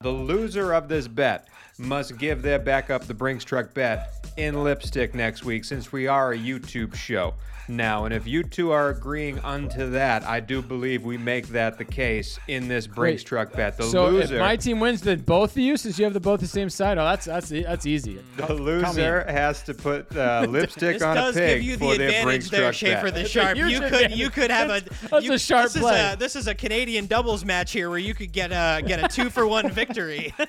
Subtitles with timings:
[0.00, 1.48] The loser of this bet
[1.78, 6.32] must give their backup the Brinks truck bet in lipstick next week since we are
[6.32, 7.34] a YouTube show
[7.68, 8.04] now.
[8.06, 11.84] And if you two are agreeing unto that, I do believe we make that the
[11.84, 13.76] case in this Brinks Wait, truck bet.
[13.76, 16.20] The so loser if my team wins, then both of you, since you have the
[16.20, 18.18] both the same side, oh, that's that's that's easy.
[18.36, 21.92] the loser has to put uh, lipstick This on a does pig give you for
[21.92, 23.14] the their advantage Brinks there, truck Schaefer bet.
[23.14, 23.56] the a Sharp.
[23.58, 26.36] You could you could have a That's- that's you- a sharp this Is a, this
[26.36, 29.46] is a Canadian doubles match here where you could get a get a two for
[29.46, 30.32] one victory.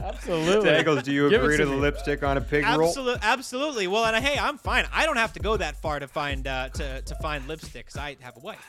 [0.00, 0.31] Absolutely.
[0.62, 2.86] Dangles, do you Give agree to to the lipstick on a pig rule?
[2.88, 3.86] Absolutely, absolutely.
[3.86, 4.86] Well, and hey, I'm fine.
[4.92, 7.96] I don't have to go that far to find uh, to to find lipstick 'cause
[7.96, 8.64] I have a wife.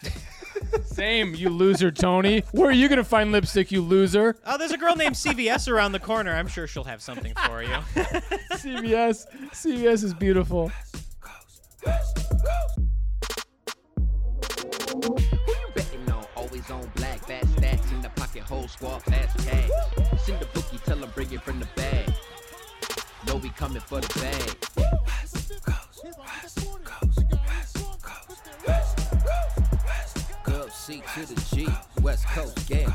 [0.85, 2.43] Same, you loser, Tony.
[2.51, 4.35] Where are you gonna find lipstick, you loser?
[4.45, 6.33] Oh, there's a girl named CVS around the corner.
[6.33, 7.69] I'm sure she'll have something for you.
[8.53, 9.25] CVS.
[9.51, 10.71] CVS is beautiful.
[14.91, 16.25] Who you betting on?
[16.35, 16.89] Always on
[18.03, 19.69] the pocket, whole squad, fast cash.
[20.25, 22.13] Send the bookie, tell him bring it from the bag.
[23.25, 24.57] Know we coming for the bag.
[29.87, 31.67] West Gov C to the G,
[32.01, 32.93] West Coast gang.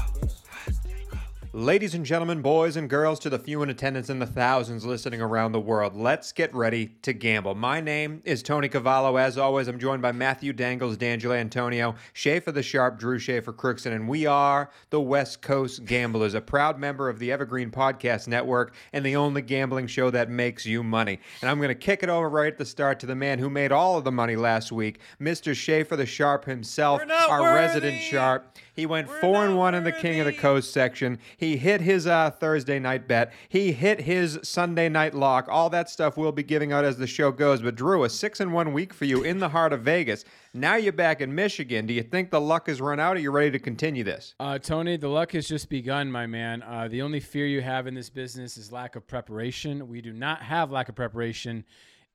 [1.55, 5.23] Ladies and gentlemen, boys and girls, to the few in attendance and the thousands listening
[5.23, 7.55] around the world, let's get ready to gamble.
[7.55, 9.17] My name is Tony Cavallo.
[9.17, 13.93] As always, I'm joined by Matthew Dangles, D'Angelo Antonio, Schaefer the Sharp, Drew Schaefer Crookson,
[13.93, 18.75] and we are the West Coast Gamblers, a proud member of the Evergreen Podcast Network
[18.93, 21.19] and the only gambling show that makes you money.
[21.41, 23.49] And I'm going to kick it over right at the start to the man who
[23.49, 25.57] made all of the money last week, Mr.
[25.57, 27.55] Schaefer the Sharp himself, our worthy.
[27.59, 28.55] resident Sharp.
[28.79, 30.39] He went We're four and not one in the King of the.
[30.39, 31.19] Coast section.
[31.37, 33.33] He hit his uh, Thursday night bet.
[33.49, 35.49] He hit his Sunday night lock.
[35.51, 37.61] All that stuff we'll be giving out as the show goes.
[37.61, 40.25] But Drew, a six and one week for you in the heart of Vegas.
[40.55, 41.87] Now you're back in Michigan.
[41.87, 43.17] Do you think the luck has run out?
[43.17, 44.35] Or are you ready to continue this?
[44.39, 46.63] Uh, Tony, the luck has just begun, my man.
[46.63, 49.89] Uh, the only fear you have in this business is lack of preparation.
[49.89, 51.65] We do not have lack of preparation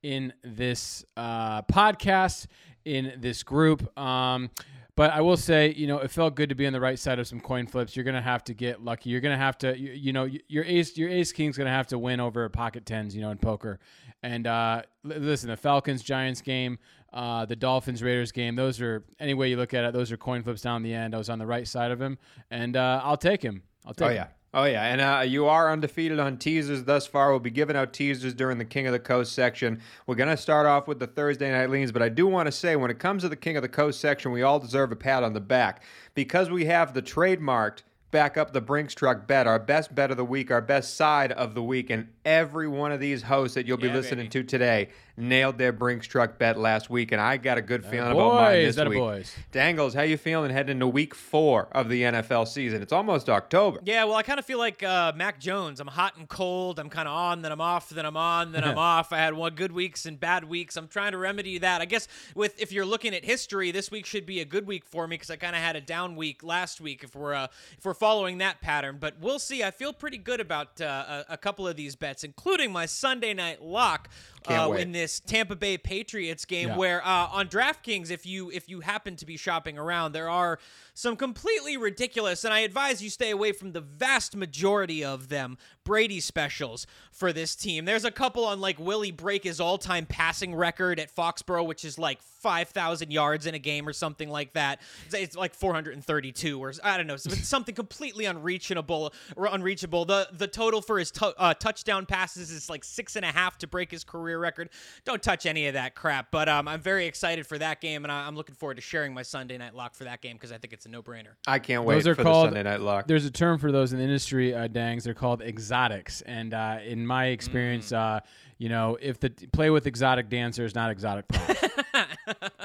[0.02, 2.46] in this uh, podcast,
[2.86, 3.98] in this group.
[3.98, 4.50] Um,
[4.96, 7.18] but I will say, you know, it felt good to be on the right side
[7.18, 7.96] of some coin flips.
[7.96, 9.10] You're gonna have to get lucky.
[9.10, 11.98] You're gonna have to, you, you know, your ace, your ace king's gonna have to
[11.98, 13.80] win over pocket tens, you know, in poker.
[14.22, 16.78] And uh, listen, the Falcons Giants game,
[17.12, 20.16] uh, the Dolphins Raiders game, those are any way you look at it, those are
[20.16, 21.14] coin flips down the end.
[21.14, 22.18] I was on the right side of him,
[22.50, 23.62] and uh, I'll take him.
[23.84, 24.16] I'll take Oh him.
[24.16, 24.26] yeah.
[24.56, 27.30] Oh yeah, and uh, you are undefeated on teasers thus far.
[27.30, 29.80] We'll be giving out teasers during the King of the Coast section.
[30.06, 32.76] We're gonna start off with the Thursday night leans, but I do want to say
[32.76, 35.24] when it comes to the King of the Coast section, we all deserve a pat
[35.24, 35.82] on the back
[36.14, 37.82] because we have the trademarked
[38.12, 41.32] back up the Brinks truck bet, our best bet of the week, our best side
[41.32, 44.42] of the week, and every one of these hosts that you'll be Yeah, listening baby.
[44.42, 48.12] to today nailed their Brinks truck bet last week, and I got a good feeling
[48.12, 48.98] about mine boys, this atta week.
[48.98, 49.36] boys.
[49.52, 52.82] Dangles, how you feeling heading into week four of the NFL season?
[52.82, 53.80] It's almost October.
[53.84, 55.80] Yeah, well, I kind of feel like uh, Mac Jones.
[55.80, 56.78] I'm hot and cold.
[56.78, 59.12] I'm kind of on, then I'm off, then I'm on, then I'm off.
[59.12, 60.76] I had one good weeks and bad weeks.
[60.76, 61.80] I'm trying to remedy that.
[61.80, 64.84] I guess with if you're looking at history, this week should be a good week
[64.84, 67.04] for me because I kind of had a down week last week.
[67.04, 67.46] If we're uh,
[67.78, 69.62] if we're following that pattern, but we'll see.
[69.62, 73.32] I feel pretty good about uh, a, a couple of these bets, including my Sunday
[73.34, 76.76] night lock Can't uh, in this Tampa Bay Patriots game, Yeah.
[76.76, 80.58] where uh, on DraftKings, if you if you happen to be shopping around, there are
[80.94, 85.58] some completely ridiculous, and I advise you stay away from the vast majority of them.
[85.84, 87.84] Brady specials for this team.
[87.84, 91.98] There's a couple on like Willie break his all-time passing record at Foxborough, which is
[91.98, 94.80] like 5,000 yards in a game or something like that.
[95.06, 99.12] It's, it's like 432 or I don't know, something completely unreachable.
[99.36, 100.04] Or unreachable.
[100.04, 103.58] The the total for his tou- uh, touchdown passes is like six and a half
[103.58, 104.70] to break his career record.
[105.04, 106.30] Don't touch any of that crap.
[106.30, 109.12] But um, I'm very excited for that game, and I, I'm looking forward to sharing
[109.14, 111.34] my Sunday night lock for that game because I think it's a no-brainer.
[111.46, 112.46] I can't wait Those are for called.
[112.46, 113.06] the Sunday night lock.
[113.06, 115.04] There's a term for those in the industry, uh, Dangs.
[115.04, 115.42] They're called
[115.74, 118.16] exotics, and uh, in my experience, Mm.
[118.16, 118.20] uh,
[118.58, 121.60] you know, if the play with exotic dancers, not exotic props.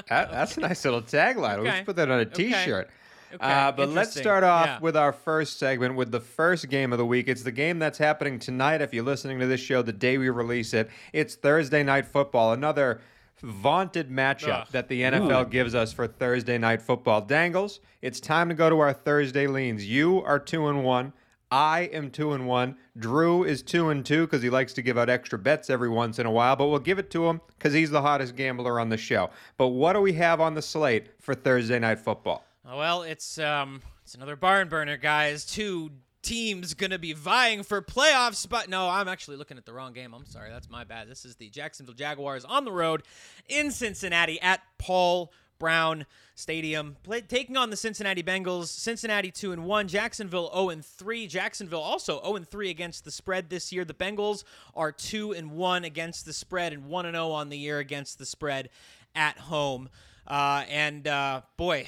[0.08, 1.58] That- that's a nice little tagline.
[1.58, 1.70] Okay.
[1.70, 2.48] Let's put that on a Okay.
[2.50, 2.88] T-shirt.
[3.32, 4.78] Okay, Uh, but let's start off Yeah.
[4.80, 7.28] with our first segment with the first game of the week.
[7.28, 8.80] It's the game that's happening tonight.
[8.80, 12.52] If you're listening to this show the day we release it, it's Thursday night football.
[12.52, 13.00] Another
[13.40, 14.66] vaunted matchup Ugh.
[14.72, 17.20] that the NFL gives us for Thursday night football.
[17.20, 19.86] Dangles, it's time to go to our Thursday leans.
[19.86, 21.12] You are two and one.
[21.52, 22.76] I am two and one.
[23.00, 26.18] Drew is two and two because he likes to give out extra bets every once
[26.18, 28.88] in a while, but we'll give it to him because he's the hottest gambler on
[28.90, 29.30] the show.
[29.56, 32.44] But what do we have on the slate for Thursday night football?
[32.68, 35.44] Oh, Well, it's um, it's another barn burner, guys.
[35.44, 35.90] Two
[36.22, 38.68] teams gonna be vying for playoff spot.
[38.68, 40.12] No, I'm actually looking at the wrong game.
[40.12, 41.08] I'm sorry, that's my bad.
[41.08, 43.02] This is the Jacksonville Jaguars on the road
[43.48, 48.66] in Cincinnati at Paul Brown Stadium, play, taking on the Cincinnati Bengals.
[48.68, 51.28] Cincinnati two and one, Jacksonville zero and three.
[51.28, 53.84] Jacksonville also zero and three against the spread this year.
[53.84, 54.42] The Bengals
[54.74, 58.18] are two and one against the spread and one and zero on the year against
[58.18, 58.70] the spread
[59.14, 59.90] at home.
[60.26, 61.86] Uh, and uh, boy,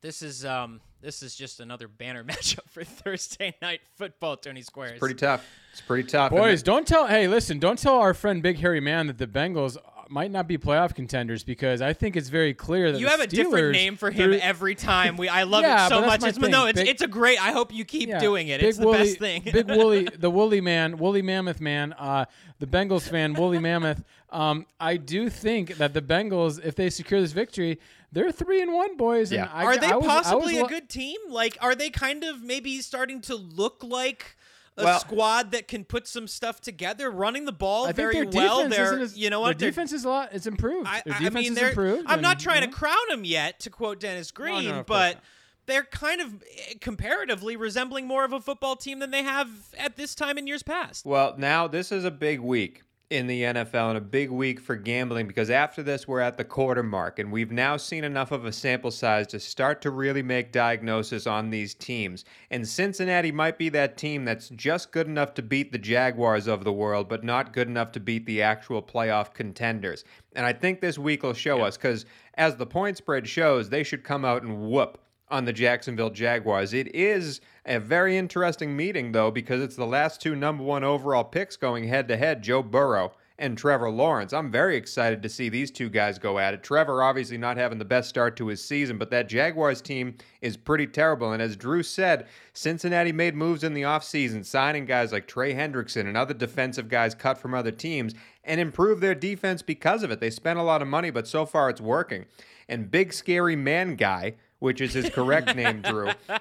[0.00, 4.36] this is um, this is just another banner matchup for Thursday night football.
[4.36, 5.00] Tony Squares.
[5.00, 5.44] Pretty tough.
[5.72, 6.30] It's pretty tough.
[6.30, 7.06] Boys, don't tell.
[7.08, 9.76] Hey, listen, don't tell our friend Big Hairy Man that the Bengals
[10.10, 13.20] might not be playoff contenders because I think it's very clear that You the have
[13.20, 15.16] a different name for him every time.
[15.16, 16.20] We I love Yeah, it so but that's much.
[16.22, 16.50] my It's, thing.
[16.50, 17.42] no, it's Big- it's a great.
[17.42, 18.60] I hope you keep Yeah, doing it.
[18.60, 19.42] Big It's the woolly, best thing.
[19.44, 22.24] big woolly, the woolly man, woolly mammoth man, uh,
[22.58, 24.02] the Bengals fan, woolly mammoth.
[24.30, 27.78] Um, I do think that the Bengals, if they secure this victory,
[28.12, 29.30] they're three and one, boys.
[29.30, 29.42] Yeah.
[29.42, 31.18] And I, are they I was, I was possibly a good team?
[31.28, 34.36] Like, are they kind of maybe starting to look like
[34.78, 38.14] a Well- squad that can put some stuff together, running the ball I think very
[38.14, 38.56] their well?
[38.68, 39.58] defense They're, as, you know what?
[39.58, 40.30] Their defense is a lot.
[40.32, 40.88] It's improved.
[40.88, 42.04] I, their I defense mean, is improved.
[42.08, 45.18] I'm not trying you to crown them yet, to quote Dennis Green, no, of but
[45.66, 49.48] they're kind of eh, comparatively resembling more of a football team than they have
[49.78, 51.04] at this time in years past.
[51.04, 54.76] Well, now this is a big week in the NFL and a big week for
[54.76, 58.44] gambling because after this we're at the quarter mark and we've now seen enough of
[58.44, 62.26] a sample size to start to really make diagnosis on these teams.
[62.50, 66.64] And Cincinnati might be that team that's just good enough to beat the Jaguars of
[66.64, 70.04] the world but not good enough to beat the actual playoff contenders.
[70.36, 72.04] And I think this week will show us cuz
[72.34, 74.98] as the point spread shows, they should come out and whoop
[75.30, 76.74] on the Jacksonville Jaguars.
[76.74, 81.24] It is a very interesting meeting, though, because it's the last two number one overall
[81.24, 84.32] picks going head to head Joe Burrow and Trevor Lawrence.
[84.32, 86.62] I'm very excited to see these two guys go at it.
[86.62, 90.56] Trevor obviously not having the best start to his season, but that Jaguars team is
[90.56, 91.32] pretty terrible.
[91.32, 96.06] And as Drew said, Cincinnati made moves in the offseason, signing guys like Trey Hendrickson
[96.06, 100.20] and other defensive guys cut from other teams and improved their defense because of it.
[100.20, 102.24] They spent a lot of money, but so far it's working.
[102.66, 106.10] And big scary man guy which is his correct name, Drew.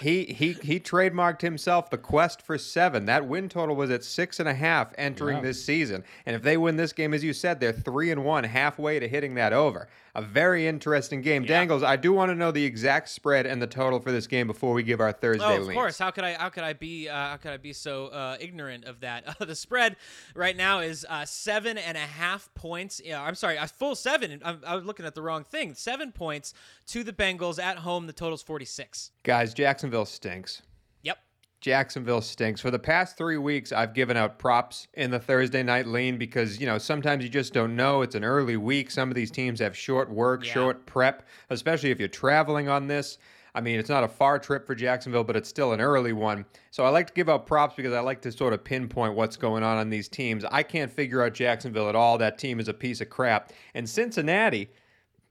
[0.00, 3.04] He he he trademarked himself the quest for seven.
[3.04, 5.42] That win total was at six and a half entering Yeah.
[5.42, 6.04] this season.
[6.24, 9.06] And if they win this game, as you said, they're three and one, halfway to
[9.06, 9.88] hitting that over.
[10.14, 11.44] A very interesting game.
[11.44, 14.46] Dangles, I do want to know the exact spread and the total for this game
[14.46, 15.74] before we give our Thursday Oh, of leans.
[15.74, 15.98] course.
[15.98, 16.32] How could I?
[16.34, 17.08] How could I be?
[17.10, 19.24] Uh, how could I be so uh, ignorant of that?
[19.28, 19.96] Uh, the spread
[20.34, 23.02] right now is uh, seven and a half points.
[23.04, 24.40] Yeah, I'm sorry, a full seven.
[24.42, 25.74] I, I was looking at the wrong thing.
[25.74, 26.54] Seven points
[26.86, 28.06] to the Bengals at home.
[28.06, 29.10] The total's 46.
[29.22, 30.62] Guys, Jacksonville stinks.
[31.02, 31.18] Yep.
[31.60, 32.60] Jacksonville stinks.
[32.60, 36.60] For the past three weeks, I've given out props in the Thursday night lean because,
[36.60, 38.02] you know, sometimes you just don't know.
[38.02, 38.90] It's an early week.
[38.90, 40.52] Some of these teams have short work, Yeah.
[40.52, 43.18] short prep, especially if you're traveling on this.
[43.56, 46.44] I mean, it's not a far trip for Jacksonville, but it's still an early one.
[46.72, 49.36] So I like to give out props because I like to sort of pinpoint what's
[49.36, 50.44] going on on these teams.
[50.50, 52.18] I can't figure out Jacksonville at all.
[52.18, 53.52] That team is a piece of crap.
[53.74, 54.70] And Cincinnati,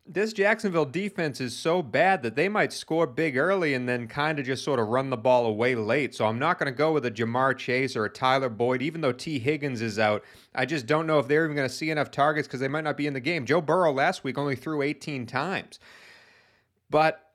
[0.05, 4.37] this Jacksonville defense is so bad that they might score big early and then kind
[4.37, 6.13] of just sort of run the ball away late.
[6.13, 8.99] So I'm not going to go with a Ja'Marr Chase or a Tyler Boyd, even
[8.99, 10.23] though Tee Higgins is out.
[10.53, 12.83] I just don't know if they're even going to see enough targets because they might
[12.83, 13.45] not be in the game.
[13.45, 15.79] Joe Burrow last week only threw 18 times.
[16.89, 17.32] But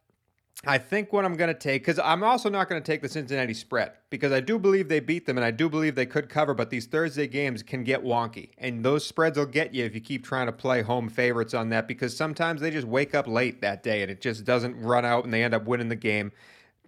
[0.66, 3.08] I think what I'm going to take, because I'm also not going to take the
[3.08, 6.28] Cincinnati spread, because I do believe they beat them and I do believe they could
[6.28, 8.50] cover, but these Thursday games can get wonky.
[8.58, 11.68] And those spreads will get you if you keep trying to play home favorites on
[11.68, 15.04] that, because sometimes they just wake up late that day and it just doesn't run
[15.04, 16.32] out and they end up winning the game,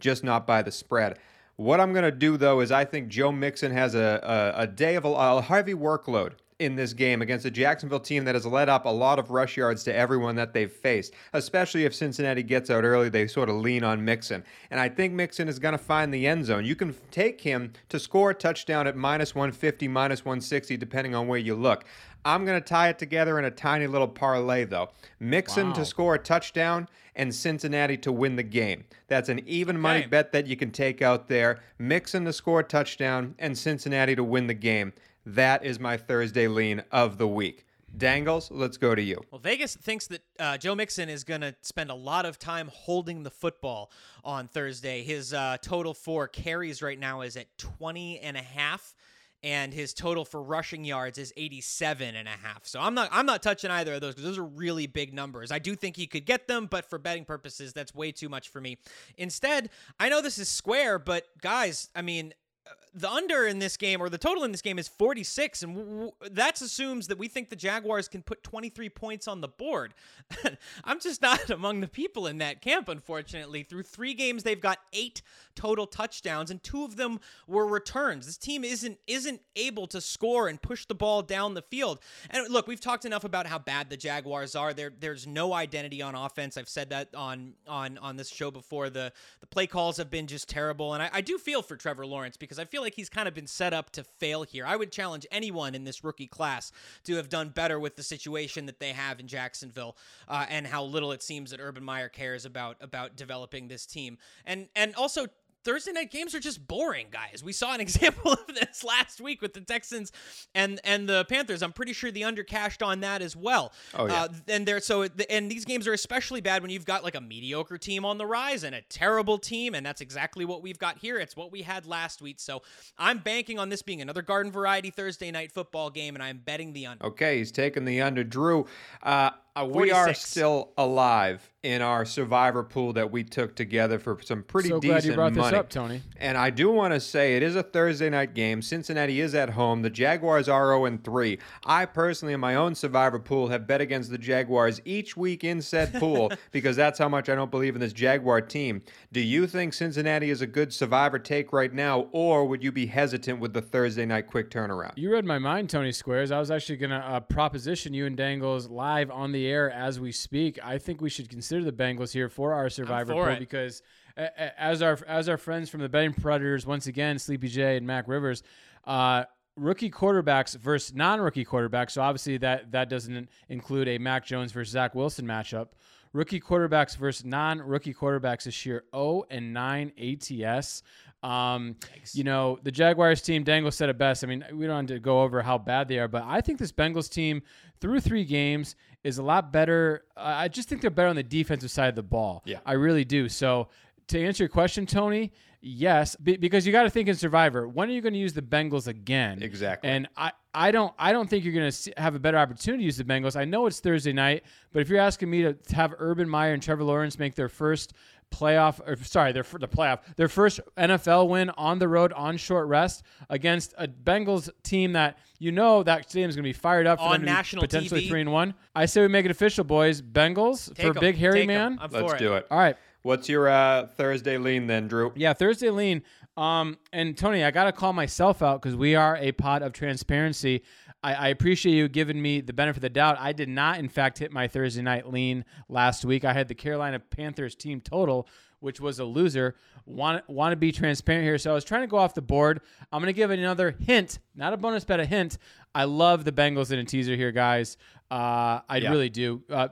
[0.00, 1.18] just not by the spread.
[1.54, 4.66] What I'm going to do, though, is I think Joe Mixon has a, a, a
[4.66, 8.46] day of a, a heavy workload in this game against a Jacksonville team that has
[8.46, 12.42] led up a lot of rush yards to everyone that they've faced, especially if Cincinnati
[12.42, 14.44] gets out early, they sort of lean on Mixon.
[14.70, 16.64] And I think Mixon is going to find the end zone.
[16.64, 21.26] You can take him to score a touchdown at minus 150, minus 160, depending on
[21.26, 21.84] where you look.
[22.24, 24.90] I'm going to tie it together in a tiny little parlay, though.
[25.18, 25.72] Mixon Wow.
[25.72, 26.86] to score a touchdown
[27.16, 28.84] and Cincinnati to win the game.
[29.08, 30.08] That's an even money Okay.
[30.08, 31.60] bet that you can take out there.
[31.78, 34.92] Mixon to score a touchdown and Cincinnati to win the game.
[35.34, 37.66] That is my Thursday lean of the week.
[37.96, 39.20] Dangles, let's go to you.
[39.30, 42.70] Well, Vegas thinks that uh, Joe Mixon is going to spend a lot of time
[42.72, 43.90] holding the football
[44.24, 45.02] on Thursday.
[45.02, 48.94] His uh, total for carries right now is at 20 and a half
[49.42, 52.66] and his total for rushing yards is 87 and a half.
[52.66, 55.50] So I'm not I'm not touching either of those because those are really big numbers.
[55.50, 58.50] I do think he could get them, but for betting purposes that's way too much
[58.50, 58.78] for me.
[59.16, 62.34] Instead, I know this is square, but guys, I mean,
[62.66, 65.74] uh, the under in this game or the total in this game is 46 and
[65.74, 69.48] w- w- that assumes that we think the jaguars can put 23 points on the
[69.48, 69.94] board.
[70.84, 73.62] I'm just not among the people in that camp unfortunately.
[73.62, 75.22] Through three games they've got eight
[75.54, 78.26] total touchdowns and two of them were returns.
[78.26, 82.00] This team isn't isn't able to score and push the ball down the field.
[82.30, 84.72] And look we've talked enough about how bad the jaguars are.
[84.72, 86.56] There there's no identity on offense.
[86.56, 88.90] I've said that on on on this show before.
[88.90, 92.06] The the play calls have been just terrible and I, I do feel for trevor
[92.06, 94.66] lawrence because i feel like he's kind of been set up to fail here.
[94.66, 96.72] I would challenge anyone in this rookie class
[97.04, 99.96] to have done better with the situation that they have in Jacksonville
[100.28, 104.18] uh, and how little it seems that Urban Meyer cares about about developing this team.
[104.44, 105.26] And and also
[105.64, 107.44] Thursday night games are just boring, guys.
[107.44, 110.12] We saw an example of this last week with the Texans
[110.54, 111.62] and and the Panthers.
[111.62, 113.72] I'm pretty sure the under cashed on that as well.
[113.94, 114.24] Oh yeah.
[114.24, 117.20] Uh, and there, so and these games are especially bad when you've got like a
[117.20, 120.98] mediocre team on the rise and a terrible team, and that's exactly what we've got
[120.98, 121.18] here.
[121.18, 122.40] It's what we had last week.
[122.40, 122.62] So
[122.98, 126.72] I'm banking on this being another garden variety Thursday night football game, and I'm betting
[126.72, 127.04] the under.
[127.06, 128.24] Okay, he's taking the under.
[128.24, 128.66] Drew,
[129.02, 129.30] uh,
[129.62, 134.42] uh, we are still alive in our survivor pool that we took together for some
[134.42, 135.50] pretty So decent glad you brought money.
[135.50, 136.00] this up, Tony.
[136.16, 138.62] And I do want to say it is a Thursday night game.
[138.62, 139.82] Cincinnati is at home.
[139.82, 141.38] The Jaguars are 0 and 3.
[141.66, 145.60] I personally, in my own survivor pool, have bet against the Jaguars each week in
[145.60, 148.80] said pool because that's how much I don't believe in this Jaguar team.
[149.12, 152.86] Do you think Cincinnati is a good survivor take right now, or would you be
[152.86, 154.92] hesitant with the Thursday night quick turnaround?
[154.96, 156.30] You read my mind, Tony Squares.
[156.30, 159.98] I was actually going to uh, proposition you and Dangles live on the air as
[159.98, 160.58] we speak.
[160.62, 163.38] I think we should consider the Bengals here for our survivor for pool it.
[163.38, 163.82] because
[164.16, 168.08] as our as our friends from the betting predators once again, Sleepy J and Mac
[168.08, 168.42] Rivers,
[168.84, 169.24] uh,
[169.56, 171.92] rookie quarterbacks versus non-rookie quarterbacks.
[171.92, 175.68] So obviously that that doesn't include a Mac Jones versus Zach Wilson matchup.
[176.12, 180.82] Rookie quarterbacks versus non-rookie quarterbacks this year, 0 and 9 ATS.
[181.22, 181.76] Um,
[182.14, 184.24] you know, the Jaguars team, Dangle said it best.
[184.24, 186.58] I mean, we don't have to go over how bad they are, but I think
[186.58, 187.42] this Bengals team
[187.80, 190.04] through three games is a lot better.
[190.16, 192.42] I just think they're better on the defensive side of the ball.
[192.44, 192.58] Yeah.
[192.66, 193.28] I really do.
[193.28, 193.68] So
[194.08, 197.66] to answer your question, Tony, yes, be- because you got to think in Survivor.
[197.66, 199.42] When are you going to use the Bengals again?
[199.42, 199.88] Exactly.
[199.88, 202.86] And I, I don't, I don't think you're going to have a better opportunity to
[202.86, 203.36] use the Bengals.
[203.36, 204.42] I know it's Thursday night,
[204.72, 207.94] but if you're asking me to have Urban Meyer and Trevor Lawrence make their first
[208.30, 212.36] playoff, or sorry, their fir- the playoff, their first NFL win on the road on
[212.36, 216.86] short rest against a Bengals team that you know that stadium's going to be fired
[216.86, 218.08] up for On them to national potentially TV.
[218.08, 218.54] three and one.
[218.74, 220.00] I say we make it official, boys.
[220.02, 221.00] Bengals Take for 'em.
[221.00, 221.74] Big Hairy Take 'em.
[221.74, 221.78] Man.
[221.80, 222.46] I'm Let's for do it.
[222.50, 222.76] All right.
[223.02, 225.12] What's your uh, Thursday lean then, Drew?
[225.16, 226.02] Yeah, Thursday lean.
[226.36, 230.62] Um, and Tony, I gotta call myself out because we are a pod of transparency.
[231.02, 233.16] I, I appreciate you giving me the benefit of the doubt.
[233.18, 236.24] I did not, in fact, hit my Thursday night lean last week.
[236.24, 238.28] I had the Carolina Panthers team total,
[238.60, 239.56] which was a loser.
[239.86, 242.60] Want want to be transparent here, so I was trying to go off the board.
[242.92, 245.38] I'm gonna give another hint, not a bonus bet, a hint.
[245.74, 247.76] I love the Bengals in a teaser here, guys.
[248.10, 248.90] Uh, I Yeah.
[248.90, 249.42] really do.
[249.48, 249.68] Uh,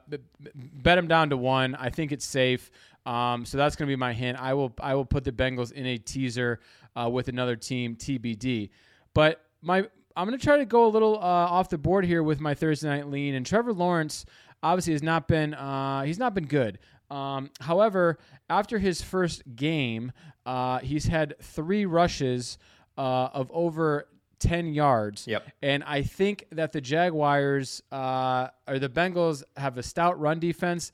[0.54, 1.74] bet them down to one.
[1.74, 2.70] I think it's safe.
[3.04, 4.38] Um, so that's going to be my hint.
[4.40, 6.60] I will I will put the Bengals in a teaser
[6.96, 8.70] uh, with another team TBD.
[9.14, 12.24] But my I'm going to try to go a little uh, off the board here
[12.24, 13.36] with my Thursday night lean.
[13.36, 14.26] And Trevor Lawrence
[14.64, 16.80] obviously has not been uh, he's not been good.
[17.08, 18.18] Um, however,
[18.50, 20.10] after his first game,
[20.44, 22.58] uh, he's had three rushes
[22.98, 24.08] uh, of over
[24.40, 25.24] 10 yards.
[25.28, 25.52] Yep.
[25.62, 30.90] And I think that the Jaguars uh, or the Bengals have a stout run defense.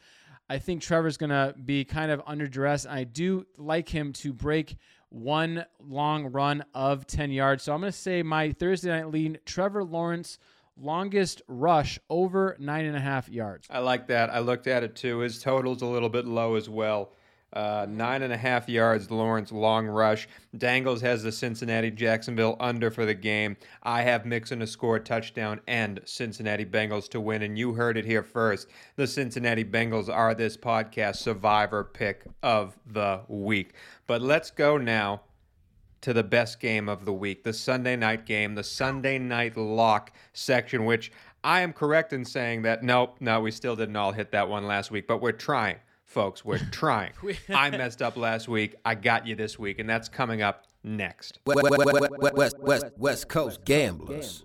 [0.50, 2.85] I think Trevor's going to be kind of under duress.
[2.85, 4.76] I do like him to break
[5.14, 7.62] one long run of 10 yards.
[7.62, 10.38] So I'm going to say my Thursday night lean Trevor Lawrence
[10.76, 13.68] longest rush over nine and a half yards.
[13.71, 14.30] I like that.
[14.30, 15.18] I looked at it too.
[15.18, 17.12] His total's a little bit low as well.
[17.54, 20.28] Uh, nine and a half yards, Lawrence long rush.
[20.58, 23.56] Dangles has the Cincinnati Jacksonville under for the game.
[23.84, 27.42] I have Mixon to score a touchdown and Cincinnati Bengals to win.
[27.42, 28.68] And you heard it here first.
[28.96, 33.75] The Cincinnati Bengals are this podcast survivor pick of the week.
[34.06, 35.23] But let's go now
[36.04, 40.12] to the best game of the week, the Sunday night game, the Sunday night lock
[40.34, 41.11] section, which
[41.42, 44.66] I am correct in saying that nope, no, we still didn't all hit that one
[44.66, 46.44] last week, but we're trying, folks.
[46.44, 47.12] We're trying.
[47.49, 48.76] I messed up last week.
[48.84, 51.40] I got you this week, and that's coming up next.
[51.46, 54.44] West, West, West, West, West, West Coast Gamblers.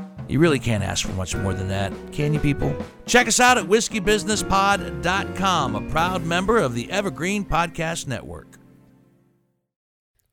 [0.31, 2.73] You really can't ask for much more than that, can you, people?
[3.05, 8.47] Check us out at whiskeybusinesspod.com, a proud member of the Evergreen Podcast Network.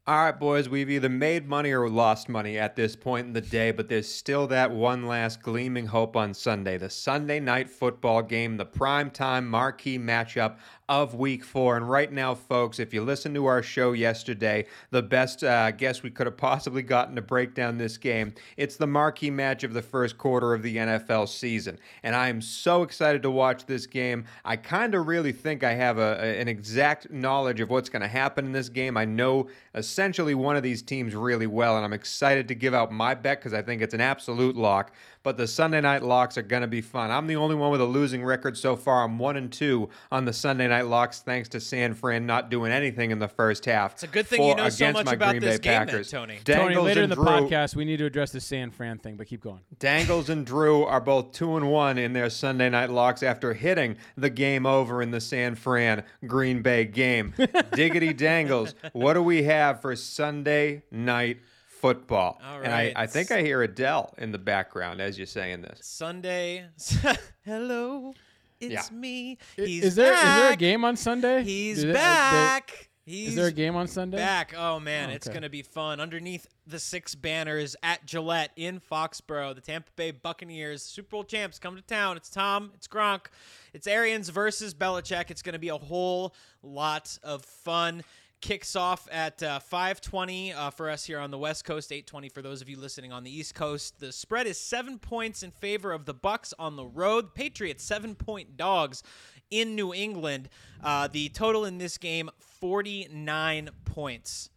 [0.07, 3.41] All right, boys, we've either made money or lost money at this point in the
[3.41, 8.23] day, but there's still that one last gleaming hope on Sunday the Sunday night football
[8.23, 10.57] game, the prime time marquee matchup
[10.89, 11.77] of week four.
[11.77, 16.03] And right now, folks, if you listened to our show yesterday, the best uh, guess
[16.03, 19.75] we could have possibly gotten to break down this game, it's the marquee match of
[19.75, 21.79] the first quarter of the NFL season.
[22.03, 24.25] And I am so excited to watch this game.
[24.45, 28.03] I kind of really think I have a, a- an exact knowledge of what's going
[28.03, 28.97] to happen in this game.
[28.97, 32.91] I know essentially one of these teams really well, and I'm excited to give out
[32.91, 34.93] my bet because I think it's an absolute lock.
[35.23, 37.11] But the Sunday night locks are going to be fun.
[37.11, 39.03] I'm the only one with a losing record so far.
[39.05, 42.73] I'm one and two on the Sunday night locks, thanks to San Fran not doing
[42.73, 43.95] anything in the first half.
[43.95, 45.87] It's a good thing you for- know so much my about Green this Bay game
[45.87, 46.11] Packers.
[46.11, 46.39] Tony.
[46.45, 49.17] Tony, Dangles later in the Drew- podcast, we need to address the San Fran thing,
[49.17, 49.61] but keep going.
[49.79, 53.97] Dangles and Drew are both two and one in their Sunday night locks after hitting
[54.17, 57.35] the game over in the San Fran Green Bay game.
[57.75, 61.39] Diggity Dangles, what do we have for Sunday night
[61.81, 62.41] football?
[62.45, 62.93] All And I.
[62.97, 65.81] I think I hear Adele in the background as you're saying this.
[65.83, 66.67] Sunday.
[67.45, 68.15] Hello,
[68.61, 68.97] it's Yeah.
[68.97, 69.39] me.
[69.57, 71.43] He's is there is there a game on Sunday?
[71.45, 72.71] He's Do uh, back.
[72.71, 74.19] they- He's Is there a game on Sunday?
[74.19, 74.53] back.
[74.55, 75.99] Oh man, Oh, it's gonna be fun.
[75.99, 81.59] Underneath the six banners at Gillette in Foxborough, the Tampa Bay Buccaneers, Super Bowl champs,
[81.59, 82.19] come to town.
[82.19, 82.71] It's Tom.
[82.75, 83.29] It's Gronk.
[83.73, 85.31] It's Arians versus Belichick.
[85.31, 88.03] It's gonna be a whole lot of fun.
[88.41, 92.41] Kicks off at uh, 5:20 uh, for us here on the West Coast, 8:20 for
[92.41, 93.99] those of you listening on the East Coast.
[93.99, 97.35] The spread is seven points in favor of the Bucks on the road.
[97.35, 99.03] Patriots seven-point dogs
[99.51, 100.49] in New England.
[100.83, 104.51] Uh, the total in this game 49 points.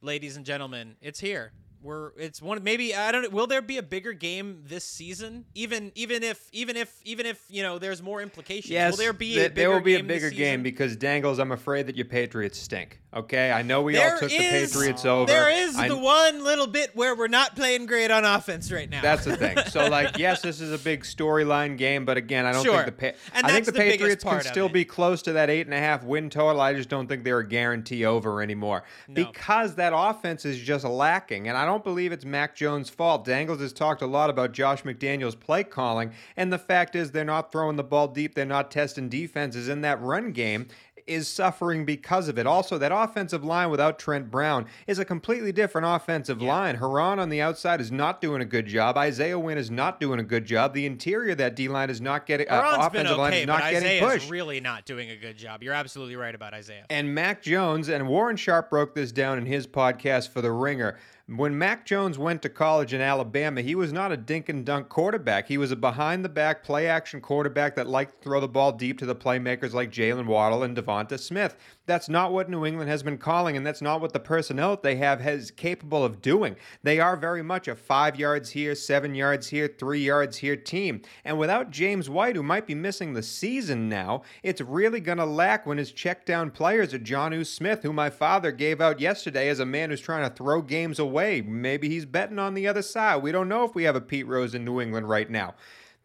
[0.00, 1.52] Ladies and gentlemen, it's here.
[1.82, 5.90] We're it's one maybe I don't will there be a bigger game this season even
[5.94, 9.34] even if even if even if you know there's more implications Yes, will there be
[9.34, 12.06] th- a bigger there will be a bigger game because Dangles, I'm afraid that your
[12.06, 13.01] Patriots stink.
[13.14, 15.26] Okay, I know we There all took the Patriots over.
[15.26, 18.88] There is I- the one little bit where we're not playing great on offense right
[18.88, 19.02] now.
[19.02, 19.58] That's the thing.
[19.68, 22.82] So, like, yes, this is a big storyline game, but again, I don't Sure.
[22.84, 24.72] think the pa- And I think the the Patriots can still it.
[24.72, 26.62] be close to that eight and a half win total.
[26.62, 31.48] I just don't think they're a guarantee over anymore because that offense is just lacking,
[31.48, 33.26] and I don't believe it's Mac Jones' fault.
[33.26, 37.24] Dangles has talked a lot about Josh McDaniels' play calling, and the fact is they're
[37.24, 40.68] not throwing the ball deep, they're not testing defenses in that run game
[41.06, 42.46] is suffering because of it.
[42.46, 46.76] Also, that offensive line without Trent Brown is a completely different offensive line.
[46.76, 48.96] Herron on the outside is not doing a good job.
[48.96, 50.74] Isaiah Wynn is not doing a good job.
[50.74, 53.46] The interior of that D line is not getting uh, offensive been line okay, is
[53.46, 54.30] not getting Isaiah's pushed.
[54.30, 55.62] really not doing a good job.
[55.62, 56.86] You're absolutely right about Isaiah.
[56.90, 60.98] And Mac Jones and Warren Sharp broke this down in his podcast for The Ringer.
[61.34, 64.90] When Mac Jones went to college in Alabama, he was not a dink and dunk
[64.90, 65.48] quarterback.
[65.48, 68.72] He was a behind the back play action quarterback that liked to throw the ball
[68.72, 71.56] deep to the playmakers like Jaylen Waddle and Devonta Smith.
[71.86, 74.82] That's not what New England has been calling, and that's not what the personnel that
[74.82, 76.54] they have is capable of doing.
[76.82, 81.00] They are very much a five yards here, seven yards here, three yards here team.
[81.24, 85.24] And without James White, who might be missing the season now, it's really going to
[85.24, 89.48] lack when his check down players are Jonnu Smith, who my father gave out yesterday
[89.48, 91.21] as a man who's trying to throw games away.
[91.40, 93.22] Maybe he's betting on the other side.
[93.22, 95.54] We don't know if we have a Pete Rose in New England right now.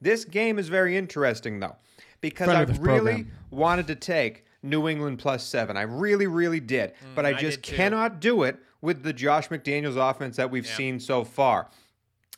[0.02, 1.76] This game is very interesting, though,
[2.22, 3.32] because I really program.
[3.50, 5.76] wanted to take New England plus seven.
[5.78, 6.94] I really, really did.
[7.16, 10.68] but I Mm, I just cannot do it with the Josh McDaniels offense that we've
[10.68, 11.68] seen so far.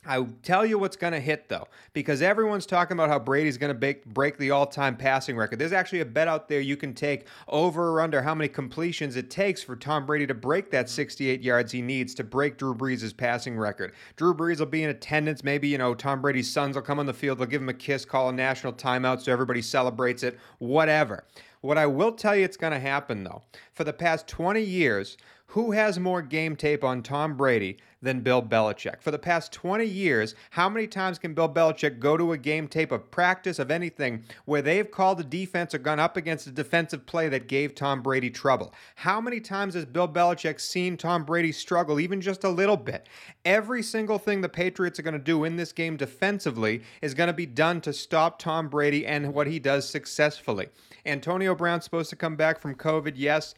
[0.06, 3.78] I tell you what's going to hit though, because everyone's talking about how Brady's going
[3.78, 5.58] to break, the all-time passing record.
[5.58, 9.16] There's actually a bet out there you can take over or under how many completions
[9.16, 10.94] it takes for Tom Brady to break that mm-hmm.
[10.94, 13.92] 68 yards he needs to break Drew Brees' passing record.
[14.16, 15.44] Drew Brees will be in attendance.
[15.44, 17.38] Maybe you know Tom Brady's sons will come on the field.
[17.38, 20.38] They'll give him a kiss, call a national timeout so everybody celebrates it.
[20.58, 21.24] Whatever.
[21.60, 23.42] What I will tell you it's going to happen, though,
[23.74, 25.18] for the past 20 years,
[25.50, 29.02] who has more game tape on Tom Brady than Bill Belichick?
[29.02, 32.68] For the past 20 years, how many times can Bill Belichick go to a game
[32.68, 36.52] tape of practice of anything where they've called a defense or gone up against a
[36.52, 38.72] defensive play that gave Tom Brady trouble?
[38.94, 43.08] How many times has Bill Belichick seen Tom Brady struggle even just a little bit?
[43.44, 47.26] Every single thing the Patriots are going to do in this game defensively is going
[47.26, 50.68] to be done to stop Tom Brady and what he does successfully.
[51.04, 53.56] Antonio Brown's supposed to come back from COVID, yes.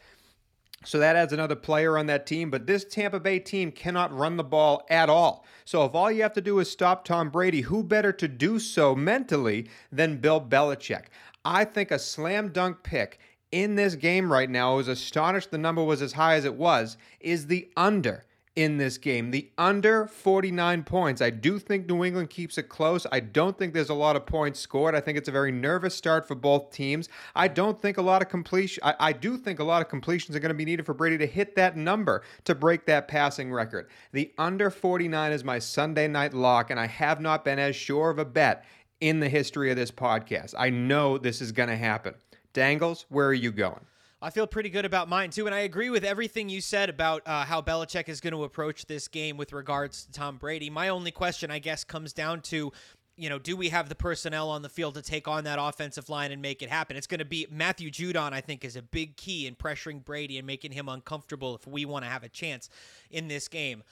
[0.85, 4.37] So that adds another player on that team, but this Tampa Bay team cannot run
[4.37, 5.45] the ball at all.
[5.65, 8.59] So if all you have to do is stop Tom Brady, who better to do
[8.59, 11.05] so mentally than Bill Belichick?
[11.45, 13.19] I think a slam dunk pick
[13.51, 16.55] in this game right now, I was astonished the number was as high as it
[16.55, 19.31] was, is the under in this game.
[19.31, 21.21] The under 49 points.
[21.21, 23.07] I do think New England keeps it close.
[23.11, 24.93] I don't think there's a lot of points scored.
[24.93, 27.09] I think it's a very nervous start for both teams.
[27.35, 30.35] I don't think a lot of completion I, I do think a lot of completions
[30.35, 33.51] are going to be needed for Brady to hit that number to break that passing
[33.51, 33.89] record.
[34.11, 38.09] The under 49 is my Sunday night lock, and I have not been as sure
[38.09, 38.65] of a bet
[39.01, 40.53] in the history of this podcast.
[40.57, 42.13] I know this is going to happen.
[42.53, 43.81] Dangles, where are you going?
[44.23, 47.23] I feel pretty good about mine too, and I agree with everything you said about
[47.25, 50.69] uh, how Belichick is going to approach this game with regards to Tom Brady.
[50.69, 52.71] My only question, I guess, comes down to
[53.17, 56.09] you know, do we have the personnel on the field to take on that offensive
[56.09, 56.95] line and make it happen?
[56.95, 60.37] It's going to be Matthew Judon, I think, is a big key in pressuring Brady
[60.37, 62.69] and making him uncomfortable if we want to have a chance
[63.11, 63.83] in this game.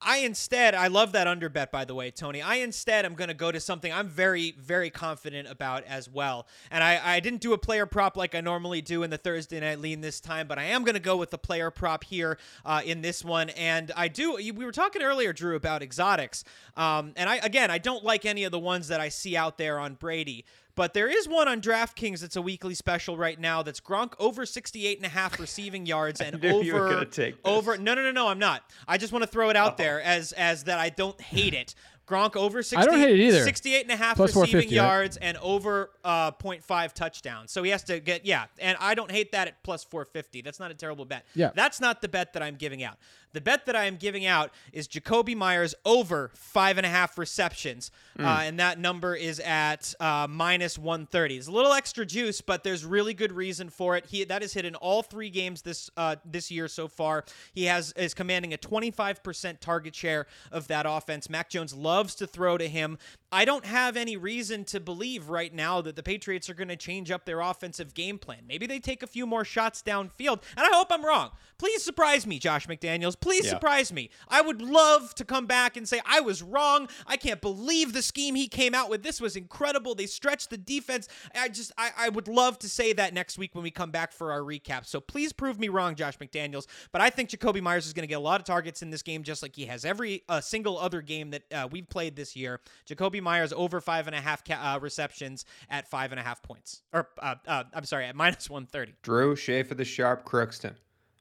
[0.00, 2.42] I instead, I love that under bet, by the way, Tony.
[2.42, 6.46] I instead am going to go to something I'm very, very confident about as well.
[6.70, 9.58] And I, I didn't do a player prop like I normally do in the Thursday
[9.58, 12.36] night lean this time, but I am going to go with the player prop here
[12.66, 13.48] uh, in this one.
[13.50, 16.44] And I do, we were talking earlier, Drew, about exotics.
[16.76, 19.56] Um, and I, again, I don't like any of the ones that I see out
[19.56, 20.44] there on Brady.
[20.76, 24.44] But there is one on DraftKings that's a weekly special right now that's Gronk over
[24.44, 27.52] 68 and a half receiving yards and knew you were over gonna take this.
[27.52, 28.62] over no no no no I'm not.
[28.86, 29.76] I just want to throw it out uh-huh.
[29.78, 31.74] there as as that I don't hate it.
[32.06, 33.42] Gronk over 60, don't hate it either.
[33.42, 34.84] 68 and a half Plus receiving 450, right?
[34.84, 37.50] yards and over uh, 0.5 touchdowns.
[37.50, 38.46] So he has to get, yeah.
[38.58, 40.42] And I don't hate that at plus 450.
[40.42, 41.26] That's not a terrible bet.
[41.34, 41.50] Yeah.
[41.54, 42.98] That's not the bet that I'm giving out.
[43.32, 47.18] The bet that I am giving out is Jakobi Meyers over five and a half
[47.18, 47.90] receptions.
[48.18, 48.24] Mm.
[48.24, 51.36] Uh, and that number is at uh, minus 130.
[51.36, 54.06] It's a little extra juice, but there's really good reason for it.
[54.06, 57.24] He That is hit in all three games this uh, this year so far.
[57.52, 61.28] He has is commanding a 25% target share of that offense.
[61.28, 62.98] Mac Jones loves to throw to him.
[63.32, 66.76] I don't have any reason to believe right now that the Patriots are going to
[66.76, 68.40] change up their offensive game plan.
[68.46, 71.30] Maybe they take a few more shots downfield, and I hope I'm wrong.
[71.58, 73.18] Please surprise me, Josh McDaniels.
[73.18, 73.50] Please Yeah.
[73.52, 74.10] surprise me.
[74.28, 76.88] I would love to come back and say I was wrong.
[77.06, 79.02] I can't believe the scheme he came out with.
[79.02, 79.94] This was incredible.
[79.94, 81.08] They stretched the defense.
[81.34, 84.12] I just I, I would love to say that next week when we come back
[84.12, 84.86] for our recap.
[84.86, 86.66] So please prove me wrong, Josh McDaniels.
[86.92, 89.02] But I think Jakobi Meyers is going to get a lot of targets in this
[89.02, 92.36] game, just like he has every uh, single other game that uh, we've played this
[92.36, 92.60] year.
[92.88, 96.42] Jakobi Meyers over five and a half ca- uh, receptions at five and a half
[96.42, 98.94] points, or uh, uh, I'm sorry, at minus one thirty.
[99.02, 100.74] Drew Schaefer, the Sharp Crookston.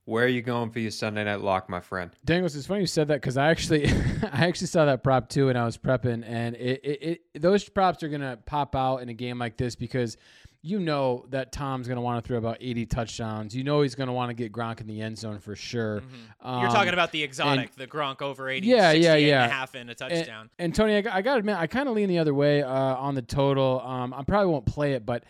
[0.05, 2.11] Where are you going for your Sunday night lock, my friend?
[2.23, 3.87] Dangles, it's funny you said that because I actually,
[4.31, 7.67] I actually saw that prop too, and I was prepping, and it, it, it those
[7.67, 10.17] props are gonna pop out in a game like this because
[10.67, 13.55] you know that Tom's gonna want to throw about 80 touchdowns.
[13.55, 16.01] You know he's gonna want to get Gronk in the end zone for sure.
[16.01, 16.59] Mm-hmm.
[16.59, 19.43] You're Um, talking about the exotic, the Gronk over 80, Yeah, yeah, 68 yeah.
[19.43, 20.49] and a half in a touchdown.
[20.57, 22.63] and Tony, I, got- I got to admit, I kind of lean the other way
[22.63, 23.79] uh, on the total.
[23.81, 25.23] Um, I probably won't play it, but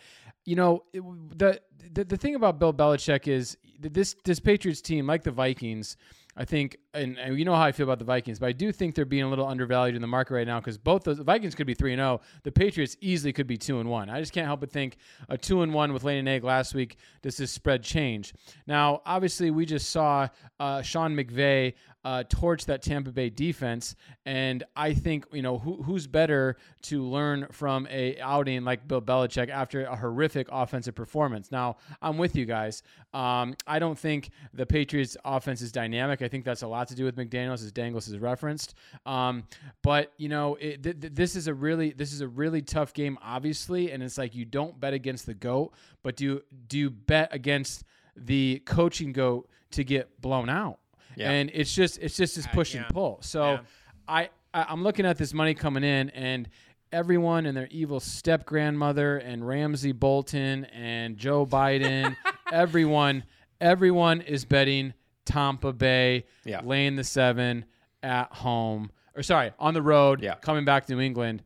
[0.46, 1.02] you know, it,
[1.38, 1.60] the,
[1.92, 5.96] the the thing about Bill Belichick is this this Patriots team, like the Vikings,
[6.38, 8.70] I think, and, and you know how I feel about the Vikings, but I do
[8.70, 11.24] think they're being a little undervalued in the market right now because both those the
[11.24, 14.10] Vikings could be three and zero, the Patriots easily could be two and one.
[14.10, 14.98] I just can't help but think
[15.30, 16.98] a two and one with Lane and Egg last week.
[17.22, 18.34] Does this spread change?
[18.66, 20.28] Now, obviously, we just saw
[20.60, 21.72] uh, Sean McVay
[22.06, 27.02] uh, torch that Tampa Bay defense, and I think you know who, who's better to
[27.02, 31.50] learn from a outing like Bill Belichick after a horrific offensive performance.
[31.50, 32.84] Now, I'm with you guys.
[33.12, 36.22] Um, I don't think the Patriots' offense is dynamic.
[36.22, 38.76] I think that's a lot to do with McDaniel's, as Dangles has referenced.
[39.04, 39.42] Um,
[39.82, 42.94] but you know, it, th- th- this is a really this is a really tough
[42.94, 46.88] game, obviously, and it's like you don't bet against the goat, but do do you
[46.88, 47.82] bet against
[48.14, 50.78] the coaching goat to get blown out?
[51.16, 51.30] Yeah.
[51.30, 52.82] And it's just it's just this uh, push yeah.
[52.84, 53.18] and pull.
[53.22, 53.60] So Yeah.
[54.06, 56.48] I, I I'm looking at this money coming in and
[56.92, 62.16] everyone and their evil step grandmother and Ramsay Bolton and Joe Biden,
[62.52, 63.24] everyone
[63.60, 64.92] everyone is betting
[65.24, 66.24] Tampa Bay
[66.62, 67.64] laying the 7
[68.02, 70.34] at home or sorry, on the road Yeah.
[70.34, 71.42] coming back to New England.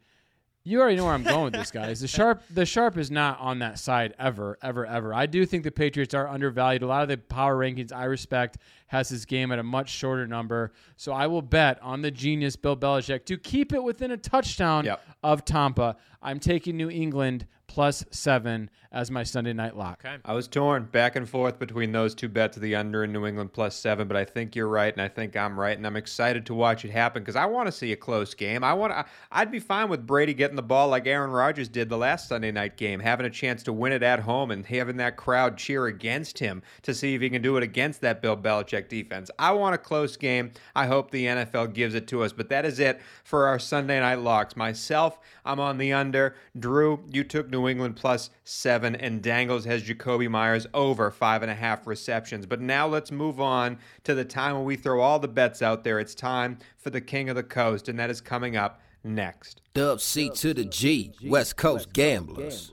[0.63, 2.01] You already know where I'm going with this, guys.
[2.01, 5.15] The sharp, the sharp is not on that side ever, ever, ever.
[5.15, 6.83] I do think the Patriots are undervalued.
[6.83, 10.27] A lot of the power rankings I respect has his game at a much shorter
[10.27, 10.73] number.
[10.97, 14.85] So I will bet on the genius Bill Belichick to keep it within a touchdown
[14.85, 15.03] Yep.
[15.23, 15.97] of Tampa.
[16.21, 20.03] I'm taking New England plus seven as my Sunday night lock.
[20.05, 20.17] Okay.
[20.25, 23.53] I was torn back and forth between those two bets, the under in New England
[23.53, 26.45] plus seven, but I think you're right, and I think I'm right, and I'm excited
[26.47, 28.65] to watch it happen because I want to see a close game.
[28.65, 31.89] I want, to, I'd be fine with Brady getting the ball like Aaron Rodgers did
[31.89, 34.97] the last Sunday night game, having a chance to win it at home and having
[34.97, 38.37] that crowd cheer against him to see if he can do it against that Bill
[38.37, 39.31] Belichick defense.
[39.39, 40.51] I want a close game.
[40.75, 44.01] I hope the NFL gives it to us, but that is it for our Sunday
[44.01, 44.57] night locks.
[44.57, 46.35] Myself, I'm on the under.
[46.59, 51.51] Drew, you took New England plus seven, and Dangles has Jakobi Meyers over five and
[51.51, 52.47] a half receptions.
[52.47, 55.85] But now let's move on to the time when we throw all the bets out
[55.85, 55.99] there.
[55.99, 59.61] It's time for the King of the Coast, and that is coming up next.
[59.75, 62.73] Dub C to the G, West Coast Gamblers.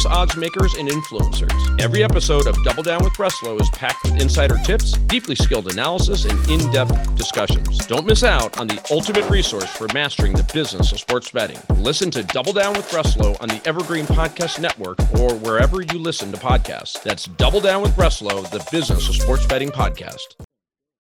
[0.05, 1.81] odds makers and influencers.
[1.81, 6.25] Every episode of Double Down with Breslow is packed with insider tips, deeply skilled analysis,
[6.25, 7.77] and in-depth discussions.
[7.87, 11.59] Don't miss out on the ultimate resource for mastering the business of sports betting.
[11.77, 16.31] Listen to Double Down with Breslow on the Evergreen Podcast Network or wherever you listen
[16.31, 17.01] to podcasts.
[17.03, 20.35] That's Double Down with Breslow, the business of sports betting podcast.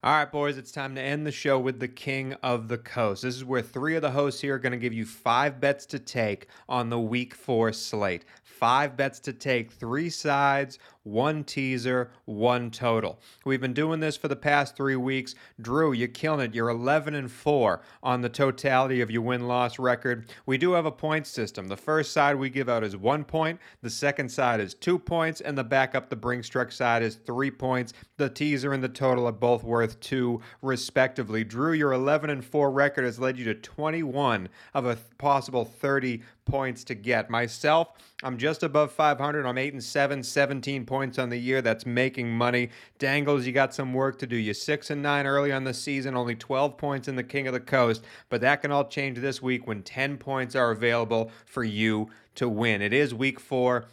[0.01, 3.21] All right, boys, it's time to end the show with the King of the Coast.
[3.21, 5.85] This is where three of the hosts here are going to give you five bets
[5.87, 8.23] to take on the week four slate.
[8.59, 13.19] Five bets to take, three sides, one teaser, one total.
[13.45, 15.35] We've been doing this for the past three weeks.
[15.61, 16.53] Drew, you're killing it.
[16.53, 20.29] You're 11 and 4 on the totality of your win loss record.
[20.45, 21.67] We do have a point system.
[21.67, 25.41] The first side we give out is one point, the second side is two points,
[25.41, 27.93] and the backup, the Brinks truck side, is three points.
[28.17, 31.43] The teaser and the total are both worth two, respectively.
[31.43, 36.21] Drew, your 11 and 4 record has led you to 21 of a possible 30
[36.49, 37.29] points to get.
[37.29, 37.89] Myself,
[38.23, 39.45] I'm just above 500.
[39.45, 41.61] I'm 8 and 7, 17 points on the year.
[41.61, 42.71] That's making money.
[42.97, 44.35] Dangles, you got some work to do.
[44.35, 47.53] You're 6 and 9 early on the season, only 12 points in the King of
[47.53, 51.63] the Coast, but that can all change this week when 10 points are available for
[51.63, 52.81] you to win.
[52.81, 53.85] It is week 4.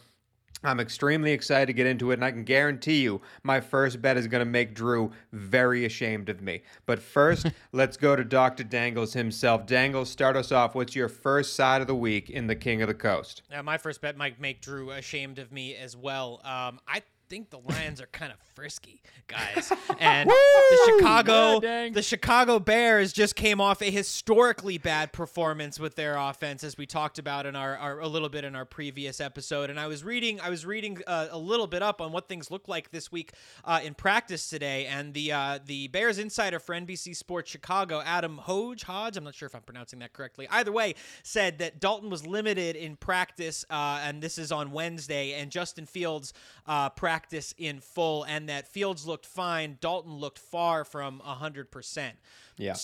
[0.63, 4.17] I'm extremely excited to get into it, and I can guarantee you my first bet
[4.17, 6.63] is going to make Drew very ashamed of me.
[6.85, 8.63] But first, let's go to Dr.
[8.63, 9.65] Dangles himself.
[9.67, 10.73] Dangles, start us off.
[10.73, 13.43] What's your first side of the week in the King of the Coast?
[13.53, 16.41] Uh, my first bet might make Drew ashamed of me as well.
[16.43, 19.71] Um, I think the Lions are kind of frisky, guys.
[19.99, 21.93] And the Chicago God dang.
[21.93, 26.85] the Chicago Bears just came off a historically bad performance with their offense as we
[26.85, 29.69] talked about in our, our a little bit in our previous episode.
[29.69, 32.51] And I was reading I was reading uh, a little bit up on what things
[32.51, 33.31] look like this week
[33.65, 38.37] uh, in practice today and the uh, the Bears insider for NBC Sports Chicago, Adam
[38.37, 40.47] Hodge, Hodge, I'm not sure if I'm pronouncing that correctly.
[40.51, 45.33] Either way, said that Dalton was limited in practice uh, and this is on Wednesday
[45.33, 46.33] and Justin Fields
[46.67, 52.11] uh, practice in full and that Fields looked fine, Dalton looked far from 100%.
[52.57, 52.75] Yeah.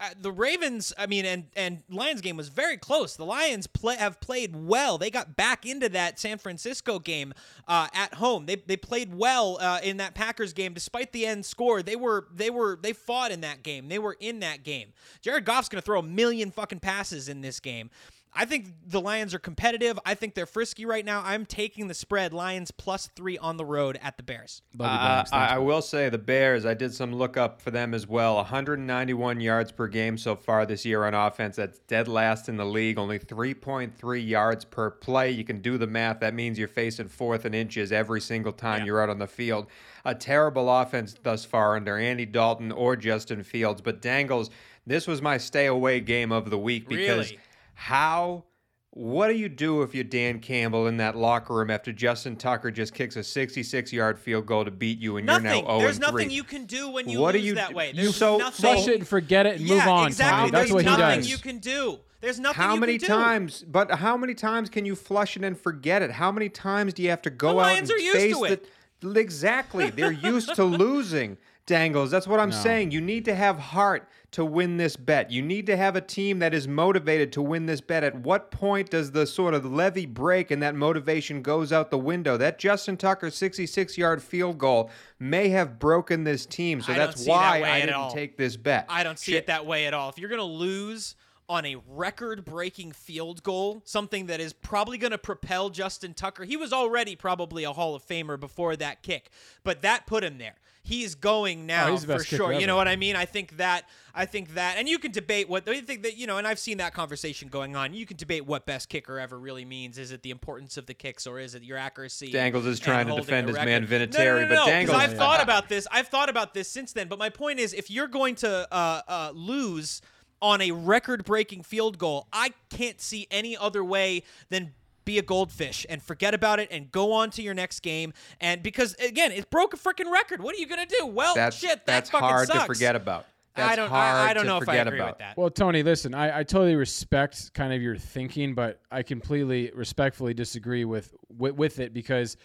[0.00, 3.16] Uh, the Ravens, I mean, and and Lions game was very close.
[3.16, 4.96] The Lions play have played well.
[4.96, 7.34] They got back into that San Francisco game
[7.66, 8.46] uh, at home.
[8.46, 11.82] They they played well uh, in that Packers game, despite the end score.
[11.82, 13.88] They were they were they fought in that game.
[13.88, 14.92] They were in that game.
[15.20, 17.90] Jared Goff's gonna throw a million fucking passes in this game.
[18.34, 19.98] I think the Lions are competitive.
[20.04, 21.22] I think they're frisky right now.
[21.24, 22.32] I'm taking the spread.
[22.32, 24.62] Lions plus three on the road at the Bears.
[24.78, 25.32] Uh, Banks.
[25.32, 28.36] I, I will say the Bears, I did some look up for them as well.
[28.36, 31.56] 191 yards per game so far this year on offense.
[31.56, 32.98] That's dead last in the league.
[32.98, 35.30] Only 3.3 yards per play.
[35.30, 36.20] You can do the math.
[36.20, 39.66] That means you're facing fourth and inches every single time you're out on the field.
[40.04, 43.80] A terrible offense thus far under Andy Dalton or Justin Fields.
[43.80, 44.50] But Dangles,
[44.86, 47.38] this was my stay away game of the week because Really?
[47.78, 48.42] How
[48.90, 52.72] what do you do if you're Dan Campbell in that locker room after Justin Tucker
[52.72, 55.44] just kicks a 66 yard field goal to beat you and Nothing.
[55.44, 57.68] you're now 0 There's nothing you can do when you What do lose you that
[57.70, 57.92] do- way.
[57.94, 58.60] you so- nothing.
[58.74, 60.36] Flush it and forget it and yeah, move on, exactly.
[60.38, 60.50] Tommy.
[60.50, 61.30] That's There's what he nothing does.
[61.30, 62.00] you can do.
[62.20, 62.56] There's nothing.
[62.60, 63.14] How you many can do.
[63.14, 63.64] times?
[63.68, 66.10] But how many times can you flush it and forget it?
[66.10, 68.36] How many times do you have to go The out Lions and are used face
[68.36, 68.66] to it.
[69.00, 69.10] the?
[69.20, 71.38] Exactly, they're used to losing.
[71.66, 72.10] Dangles.
[72.10, 72.92] That's what I'm saying.
[72.92, 75.30] You need to have heart to win this bet.
[75.30, 78.04] You need to have a team that is motivated to win this bet.
[78.04, 81.98] At what point does the sort of levee break and that motivation goes out the
[81.98, 82.36] window?
[82.36, 86.82] That Justin Tucker 66 yard field goal may have broken this team.
[86.82, 88.12] So I that's see that why I didn't all.
[88.12, 88.86] take this bet.
[88.88, 89.44] I don't see Shit.
[89.44, 90.10] it that way at all.
[90.10, 91.14] If you're going to lose
[91.48, 96.44] on a record breaking field goal, something that is probably going to propel Justin Tucker,
[96.44, 99.30] he was already probably a Hall of Famer before that kick,
[99.64, 100.56] but that put him there.
[100.88, 102.52] He's going now Oh, he's for sure.
[102.54, 103.14] You know what I mean?
[103.14, 106.26] I think that I think that and you can debate what I think that you
[106.26, 107.92] know, and I've seen that conversation going on.
[107.92, 109.98] You can debate what best kicker ever really means.
[109.98, 112.32] Is it the importance of the kicks or is it your accuracy?
[112.32, 114.10] Dangles is trying to defend his man record?
[114.10, 115.86] Vinatieri, no, no, no, but no, 'cause Dangles- I've thought about this.
[115.90, 117.08] I've thought about this since then.
[117.08, 120.00] But my point is, if you're going to uh, uh, lose
[120.40, 124.72] on a record-breaking field goal, I can't see any other way than
[125.08, 128.12] be a goldfish and forget about it and go on to your next game.
[128.42, 130.42] And because again, it broke a freaking record.
[130.42, 131.06] What are you gonna do?
[131.06, 132.60] Well, That's, shit, that that's fucking hard sucks.
[132.60, 133.24] to forget about.
[133.54, 133.88] That's I don't.
[133.88, 135.12] hard I, I don't know if I forget agree about.
[135.14, 135.36] with that.
[135.38, 140.34] Well, Tony, listen, I, I totally respect kind of your thinking, but I completely respectfully
[140.34, 142.36] disagree with, with with it because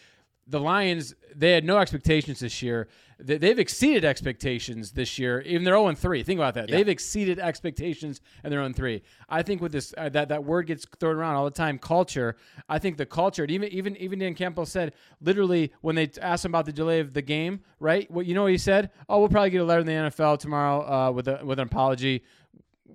[0.48, 2.88] the Lions they had no expectations this year.
[3.20, 5.42] They, they've exceeded expectations this year.
[5.42, 6.24] Even they're 0 3.
[6.24, 6.70] Think about that.
[6.70, 9.02] They've exceeded expectations and they're 0 3.
[9.30, 11.80] I think with this uh, that that word gets thrown around all the time.
[11.80, 12.36] Culture.
[12.68, 13.46] I think the culture.
[13.46, 17.14] Even even even Dan Campbell said literally when they asked him about the delay of
[17.14, 18.10] the game, right?
[18.12, 18.92] What you know what he said?
[19.08, 21.68] Oh, we'll probably get a letter in the NFL tomorrow uh, with a with an
[21.68, 22.24] apology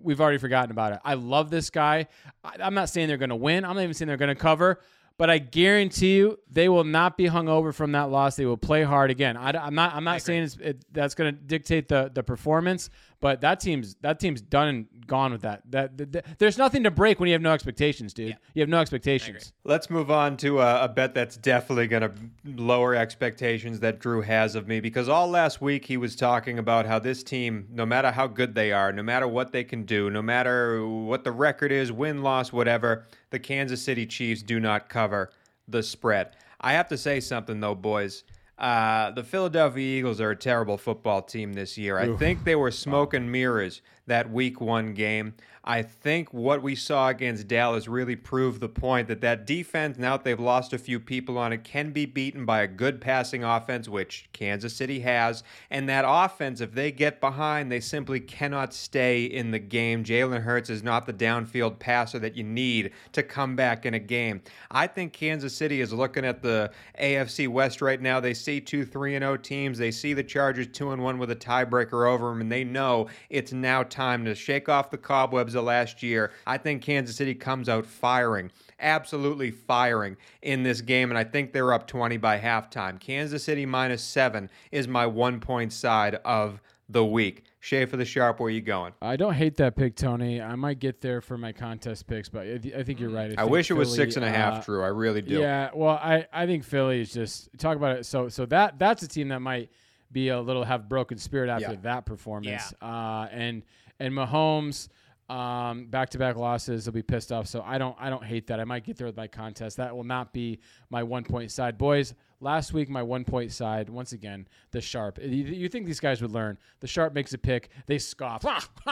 [0.00, 1.00] we've already forgotten about it.
[1.04, 2.06] I love this guy.
[2.44, 3.64] I, I'm not saying they're going to win.
[3.64, 4.80] I'm not even saying they're going to cover.
[5.18, 8.36] But I guarantee you, they will not be hung over from that loss.
[8.36, 9.36] They will play hard again.
[9.36, 9.92] I, am not.
[9.94, 12.88] I'm not saying it's, it, that's going to dictate the the performance.
[13.20, 15.62] But that team's that team's done and gone with that.
[15.70, 18.36] That, that- that- there's nothing to break when you have no expectations, dude.
[18.54, 19.52] You have no expectations.
[19.64, 22.12] Let's move on to a, a bet that's definitely going to
[22.44, 26.86] lower expectations that Drew has of me because all last week he was talking about
[26.86, 30.10] how this team, no matter how good they are, no matter what they can do,
[30.10, 34.88] no matter what the record is, win, loss, whatever, the Kansas City Chiefs do not
[34.88, 35.30] cover
[35.66, 36.36] the spread.
[36.60, 38.22] I have to say something though, boys.
[38.58, 41.96] Uh, the Philadelphia Eagles are a terrible football team this year.
[41.96, 45.34] I think they were smoke and mirrors that week one game.
[45.68, 50.16] I think what we saw against Dallas really proved the point that that defense, now
[50.16, 53.44] that they've lost a few people on it, can be beaten by a good passing
[53.44, 55.42] offense, which Kansas City has.
[55.70, 60.04] And that offense, if they get behind, they simply cannot stay in the game.
[60.04, 63.98] Jalen Hurts is not the downfield passer that you need to come back in a
[63.98, 64.40] game.
[64.70, 68.20] I think Kansas City is looking at the AFC West right now.
[68.20, 69.76] They see two 3 and 0 teams.
[69.76, 73.08] They see the Chargers 2 and 1 with a tiebreaker over them, and they know
[73.28, 76.30] it's now time to shake off the cobwebs of last year.
[76.46, 81.52] I think Kansas City comes out firing, absolutely firing in this game, and I think
[81.52, 83.00] they're up 20 by halftime.
[83.00, 87.44] Kansas City minus seven is my one point side of the week.
[87.60, 88.92] Schaefer the sharp, where you going?
[89.02, 90.40] I don't hate that pick, Tony.
[90.40, 93.32] I might get there for my contest picks, but I, th- I think you're right.
[93.32, 94.82] I think wish it was six and a half, uh, Drew.
[94.84, 95.40] I really do.
[95.40, 98.06] Yeah, well, I, I think Philly is just talk about it.
[98.06, 99.70] So so that that's a team that might
[100.10, 101.80] be a little have broken spirit after Yeah.
[101.82, 102.72] that performance.
[102.80, 103.62] Uh, and
[104.00, 104.88] and Mahomes,
[105.28, 107.46] um, back to back losses, will be pissed off.
[107.46, 108.60] So I don't I don't hate that.
[108.60, 109.76] I might get there with my contest.
[109.76, 112.14] That will not be my one point side, boys.
[112.40, 115.18] Last week, my one point side, once again, the sharp.
[115.20, 116.56] You, you think these guys would learn?
[116.78, 117.70] The sharp makes a pick.
[117.86, 118.44] They scoff.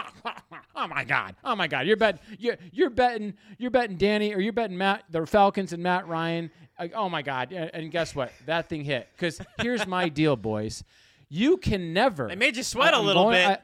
[0.74, 1.36] oh my god!
[1.44, 1.86] Oh my god!
[1.86, 2.20] You're betting.
[2.38, 3.34] You're, you're betting.
[3.58, 6.50] You're betting Danny, or you're betting Matt, the Falcons and Matt Ryan.
[6.78, 7.52] Like, oh my god!
[7.52, 8.32] And, guess what?
[8.46, 9.08] That thing hit.
[9.14, 10.82] Because here's my deal, boys.
[11.28, 12.28] You can never.
[12.28, 13.46] They made you sweat a I'm little going- bit.
[13.48, 13.58] I-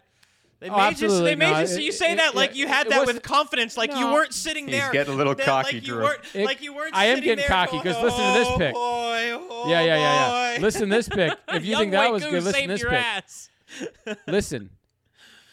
[0.63, 1.07] They Oh, made you.
[1.07, 1.31] absolutely.
[1.31, 1.65] They made No, you.
[1.65, 4.33] It- you say it- that like you had that wasn't- with confidence, like you weren't
[4.33, 4.85] sitting there.
[4.85, 6.03] He's getting a little that- cocky, like you Drew.
[6.05, 6.95] weren't, It- like you weren't.
[6.95, 9.65] I am sitting getting there cocky, 'cause going, listen to this "Oh, pick." boy, oh,
[9.69, 10.59] Yeah, yeah, yeah, yeah.
[10.61, 11.33] Listen to this pick.
[11.49, 13.01] If you think that was good, listen to this your pick.
[13.01, 13.51] ass.
[14.29, 14.71] Listen,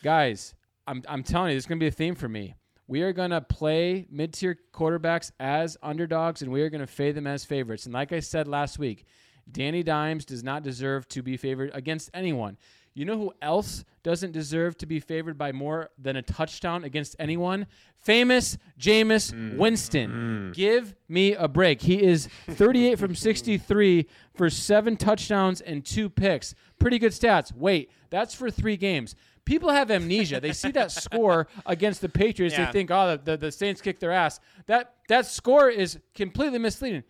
[0.04, 0.54] guys,
[0.88, 2.56] I'm, I'm telling you, this is going to be a theme for me.
[2.88, 6.88] We are going to play mid tier quarterbacks as underdogs, and we are going to
[6.88, 7.86] fade them as favorites.
[7.86, 9.06] And like I said last week,
[9.52, 12.58] Danny Dimes does not deserve to be favored against anyone.
[13.00, 17.16] You know who else doesn't deserve to be favored by more than a touchdown against
[17.18, 17.66] anyone?
[17.96, 19.56] Famous Jameis mm.
[19.56, 20.52] Winston.
[20.52, 20.54] Mm.
[20.54, 21.82] Give me a break.
[21.82, 26.54] He is 38 from 63 for seven touchdowns and two picks.
[26.78, 27.56] Pretty good stats.
[27.56, 29.16] Wait, that's for three games.
[29.46, 30.42] People have amnesia.
[30.42, 32.58] They see that score against the Patriots.
[32.58, 32.66] Yeah.
[32.66, 34.42] They think, oh, the, the, the Saints kicked their ass.
[34.66, 37.04] That that score is completely misleading.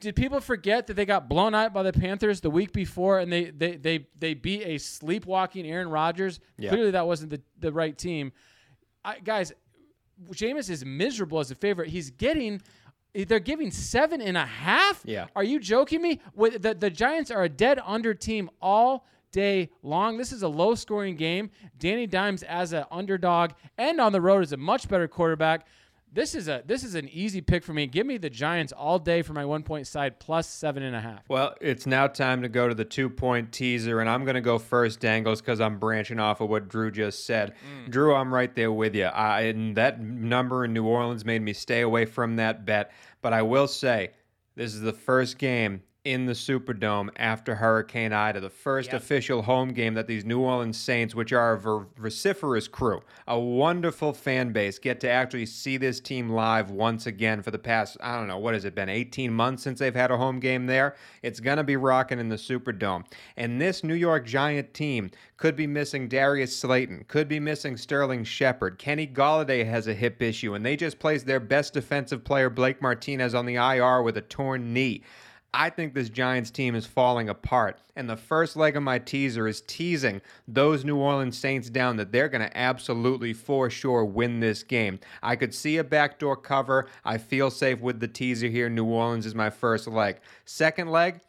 [0.00, 3.30] Did people forget that they got blown out by the Panthers the week before and
[3.30, 6.40] they they they, they beat a sleepwalking Aaron Rodgers?
[6.70, 8.32] Clearly that wasn't the, the right team.
[9.04, 9.52] I, guys,
[10.32, 11.88] Jameis is miserable as a favorite.
[11.88, 12.60] He's getting
[13.12, 15.02] they're giving seven and a half.
[15.04, 15.26] Yeah.
[15.34, 16.20] Are you joking me?
[16.34, 20.16] With the, the Giants are a dead under team all day long.
[20.16, 21.50] This is a low scoring game.
[21.78, 25.66] Danny Dimes as an underdog and on the road is a much better quarterback.
[26.12, 27.86] This is a this is an easy pick for me.
[27.86, 31.00] Give me the Giants all day for my one point side plus seven and a
[31.00, 31.22] half.
[31.28, 34.40] Well, it's now time to go to the two point teaser, and I'm going to
[34.40, 37.54] go first, Dangles, because I'm branching off of what Drew just said.
[37.84, 37.90] Mm.
[37.90, 39.04] Drew, I'm right there with you.
[39.04, 42.90] I, and that number in New Orleans made me stay away from that bet.
[43.22, 44.10] But I will say,
[44.56, 49.68] this is the first game in the Superdome after Hurricane Ida, the first official home
[49.74, 54.50] game that these New Orleans Saints, which are a ver- vociferous crew, a wonderful fan
[54.50, 58.28] base, get to actually see this team live once again for the past, I don't
[58.28, 60.96] know, what has it been, 18 months since they've had a home game there?
[61.22, 63.04] It's going to be rocking in the Superdome.
[63.36, 68.24] And this New York Giant team could be missing Darius Slayton, could be missing Sterling
[68.24, 68.78] Shepard.
[68.78, 72.80] Kenny Golladay has a hip issue, and they just placed their best defensive player, Blake
[72.80, 75.02] Martinez, on the IR with a torn knee.
[75.52, 77.80] I think this Giants team is falling apart.
[77.96, 82.12] And the first leg of my teaser is teasing those New Orleans Saints down that
[82.12, 85.00] they're going to absolutely for sure win this game.
[85.22, 86.88] I could see a backdoor cover.
[87.04, 88.70] I feel safe with the teaser here.
[88.70, 90.20] New Orleans is my first leg.
[90.44, 91.20] Second leg,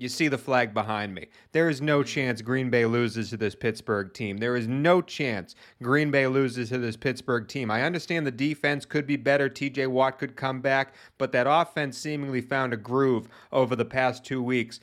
[0.00, 1.26] you see the flag behind me.
[1.52, 4.38] There is no chance Green Bay loses to this Pittsburgh team.
[4.38, 7.70] There is no chance Green Bay loses to this Pittsburgh team.
[7.70, 9.50] I understand the defense could be better.
[9.50, 14.24] TJ Watt could come back, but that offense seemingly found a groove over the past
[14.24, 14.80] two weeks.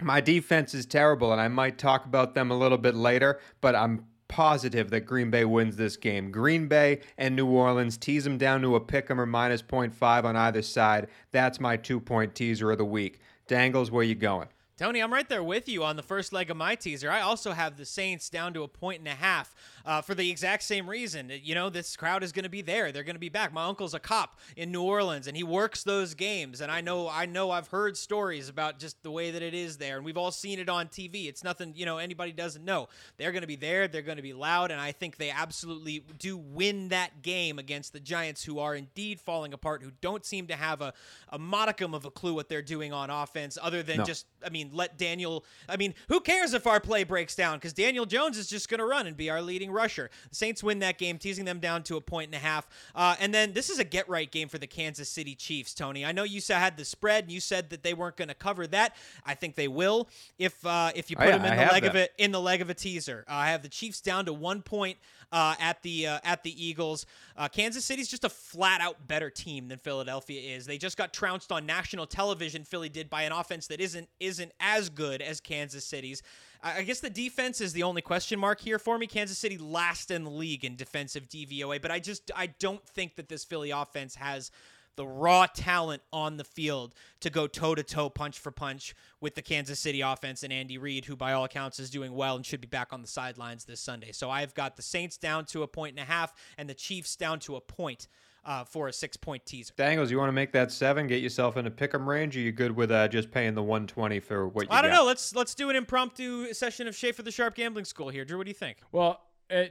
[0.00, 3.74] My defense is terrible, and I might talk about them a little bit later, but
[3.74, 6.30] I'm positive that Green Bay wins this game.
[6.30, 10.24] Green Bay and New Orleans tease them down to a pick 'em or minus 0.5
[10.24, 11.08] on either side.
[11.30, 13.20] That's my two point teaser of the week.
[13.50, 14.46] Dangles, where you're going?
[14.80, 17.10] Tony, I'm right there with you on the first leg of my teaser.
[17.10, 19.54] I also have the Saints down to a point and a half
[19.84, 21.30] uh, for the exact same reason.
[21.42, 22.90] You know, this crowd is going to be there.
[22.90, 23.52] They're going to be back.
[23.52, 26.62] My uncle's a cop in New Orleans, and he works those games.
[26.62, 29.76] And I know, I know, I've heard stories about just the way that it is
[29.76, 31.28] there, and we've all seen it on TV.
[31.28, 32.88] It's nothing, you know, anybody doesn't know.
[33.18, 33.86] They're going to be there.
[33.86, 37.92] They're going to be loud, and I think they absolutely do win that game against
[37.92, 40.94] the Giants, who are indeed falling apart, who don't seem to have a,
[41.28, 44.04] a modicum of a clue what they're doing on offense, other than No.
[44.04, 45.44] just, I mean, let Daniel.
[45.68, 47.58] I mean, who cares if our play breaks down?
[47.58, 50.10] Because Daniel Jones is just going to run and be our leading rusher.
[50.30, 52.68] The Saints win that game, teasing them down to a point and a half.
[52.94, 56.04] Uh, and then this is a get right game for the Kansas City Chiefs, Tony.
[56.04, 58.34] I know you said had the spread, and you said that they weren't going to
[58.34, 58.94] cover that.
[59.24, 60.08] I think they will
[60.38, 62.32] if uh, if you Oh, put yeah, them in I the leg of it in
[62.32, 63.24] the leg of a teaser.
[63.28, 64.96] Uh, I have the Chiefs down to one point
[65.32, 67.06] uh, at the uh, at the Eagles.
[67.36, 70.66] Uh, Kansas City's just a flat out better team than Philadelphia is.
[70.66, 72.64] They just got trounced on national television.
[72.64, 76.22] Philly did by an offense that isn't isn't as good as Kansas City's.
[76.62, 79.06] I I guess the defense is the only question mark here for me.
[79.06, 83.16] Kansas City last in the league in defensive DVOA, but I just I don't think
[83.16, 84.50] that this Philly offense has
[84.96, 89.34] the raw talent on the field to go toe to toe, punch for punch with
[89.34, 92.44] the Kansas City offense and Andy Reid, who by all accounts is doing well and
[92.44, 94.12] should be back on the sidelines this Sunday.
[94.12, 97.16] So I've got the Saints down to a point and a half and the Chiefs
[97.16, 98.08] down to a point
[98.44, 99.74] uh, for a six point teaser.
[99.76, 102.40] Dangles, you want to make that seven, get yourself in a pick 'em range, Are
[102.40, 104.96] you good with uh, just paying the 120 for what you I don't got?
[104.96, 105.04] know.
[105.04, 108.24] Let's let's do an impromptu session of Schaefer the Sharp Gambling School here.
[108.24, 108.78] Drew, what do you think?
[108.92, 109.20] Well,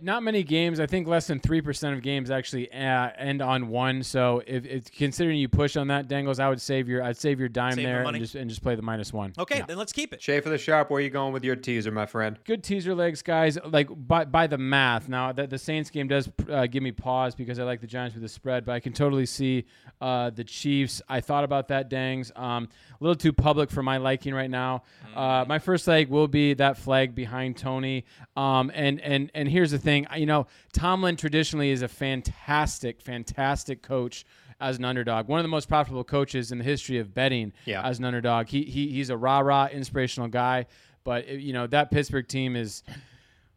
[0.02, 0.80] not many games.
[0.80, 4.04] I think less than three percent of games actually uh, end on one.
[4.04, 7.40] So, if, if considering you push on that, Dangles, I would save your I'd save
[7.40, 8.18] your dime Save there money?
[8.18, 9.34] and just and just play the minus one.
[9.38, 9.66] Okay, Yeah.
[9.66, 10.22] then let's keep it.
[10.22, 12.38] Schaefer the Sharp, where are you going with your teaser, my friend?
[12.46, 13.58] good teaser legs, guys.
[13.66, 15.08] Like by by the math.
[15.10, 18.16] Now that the Saints game does uh, give me pause because I like the Giants
[18.16, 19.66] with the spread, but I can totally see
[20.02, 21.02] uh, the Chiefs.
[21.08, 22.32] I thought about that, Dangs.
[22.36, 22.68] Um,
[23.00, 24.84] a little too public for my liking right now.
[25.16, 28.06] Uh, my first leg will be that flag behind Tony.
[28.36, 30.08] Um, and and and here's the thing.
[30.16, 34.26] You know, Tomlin traditionally is a fantastic, fantastic coach.
[34.62, 37.54] As an underdog, one of the most profitable coaches in the history of betting.
[37.64, 37.82] Yeah.
[37.82, 40.66] As an underdog, he, he he's a rah rah inspirational guy.
[41.06, 42.84] But you know that Pittsburgh team is,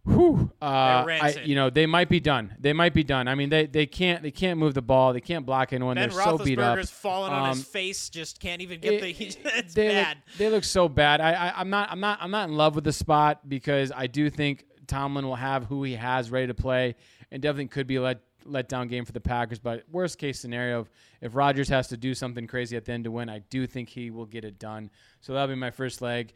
[0.05, 2.55] whew, uh, I, you know they might be done.
[2.59, 3.27] They might be done.
[3.27, 5.13] I mean they, they can't they can't move the ball.
[5.13, 5.97] They can't block anyone.
[5.97, 6.79] Ben They're so beat up.
[6.87, 9.11] Falling on his Um, face, just can't even get it- the.
[9.59, 10.19] It's they bad.
[10.29, 11.21] Look, they look so bad.
[11.21, 14.07] I, I I'm not I'm not I'm not in love with the spot because I
[14.07, 16.97] do think Tomlin will have who he has ready to play
[17.31, 19.59] and definitely could be a let let down game for the Packers.
[19.59, 23.05] But worst case scenario, if, if Rodgers has to do something crazy at the end
[23.05, 24.91] to win, I do think he will get it done.
[25.21, 26.33] So that'll be my first leg.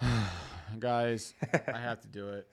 [0.78, 2.48] Guys, I have to do it.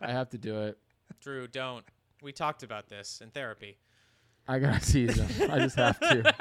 [0.00, 0.78] I have to do it.
[1.20, 1.84] Drew, don't.
[2.22, 3.78] We talked about this in therapy.
[4.46, 5.50] I gotta tease him.
[5.50, 6.34] I just have to.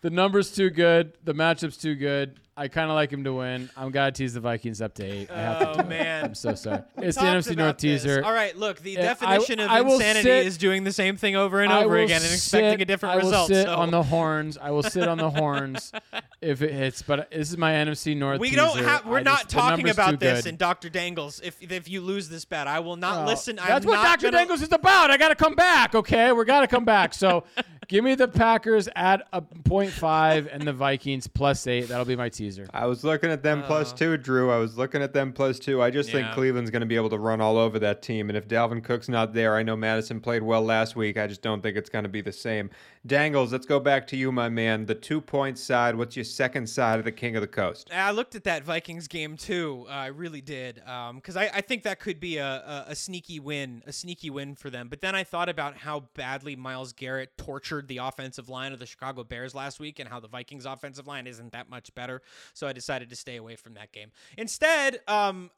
[0.00, 1.18] The number's too good.
[1.24, 2.40] The matchup's too good.
[2.54, 3.70] I kind of like him to win.
[3.78, 5.30] I'm gonna tease the Vikings up to eight.
[5.30, 5.88] I have to Oh it.
[5.88, 6.24] man.
[6.26, 6.82] I'm so sorry.
[6.98, 8.02] It's the NFC North this.
[8.02, 8.22] teaser.
[8.22, 11.16] All right, look, the Uh, I- definition of I insanity sit- is doing the same
[11.16, 13.48] thing over and over again and expecting sit- a different I will result.
[13.48, 13.74] sit so.
[13.74, 14.58] on the horns.
[14.60, 15.92] I will sit on the horns
[16.42, 17.00] if it hits.
[17.00, 18.38] But this is my NFC North.
[18.38, 18.60] we teaser.
[18.60, 19.06] don't have.
[19.06, 20.90] We're not just- talking about this in Dr.
[20.90, 21.40] Dangles.
[21.42, 23.56] If if you lose this bet, I will not Oh, listen.
[23.56, 25.10] That's I'm what gonna- Dangles is about.
[25.10, 25.94] I got to come back.
[25.94, 27.14] Okay, we got to come back.
[27.14, 27.44] So,
[27.92, 31.88] give me the Packers at a point five and the Vikings plus eight.
[31.88, 32.66] That'll be my teaser.
[32.72, 33.96] I was looking at them plus uh.
[33.96, 34.50] two, Drew.
[34.50, 35.82] I was looking at them plus two.
[35.82, 38.30] I just think Cleveland's going to be able to run all over that team.
[38.30, 41.18] And if Dalvin Cook's not there, I know Mattison played well last week.
[41.18, 42.70] I just don't think it's going to be the same.
[43.04, 44.86] Dangles, let's go back to you, my man.
[44.86, 45.96] The two point side.
[45.96, 47.90] What's your second side of the King of the Coast?
[47.92, 49.86] I looked at that Vikings game too.
[49.88, 53.40] Uh, I really did, because I, I think that could be a, a, a sneaky
[53.40, 54.86] win, a sneaky win for them.
[54.88, 58.86] But then I thought about how badly Myles Garrett tortured the offensive line of the
[58.86, 62.22] Chicago Bears last week, and how the Vikings' offensive line isn't that much better.
[62.54, 64.12] So I decided to stay away from that game.
[64.38, 65.50] Instead, um,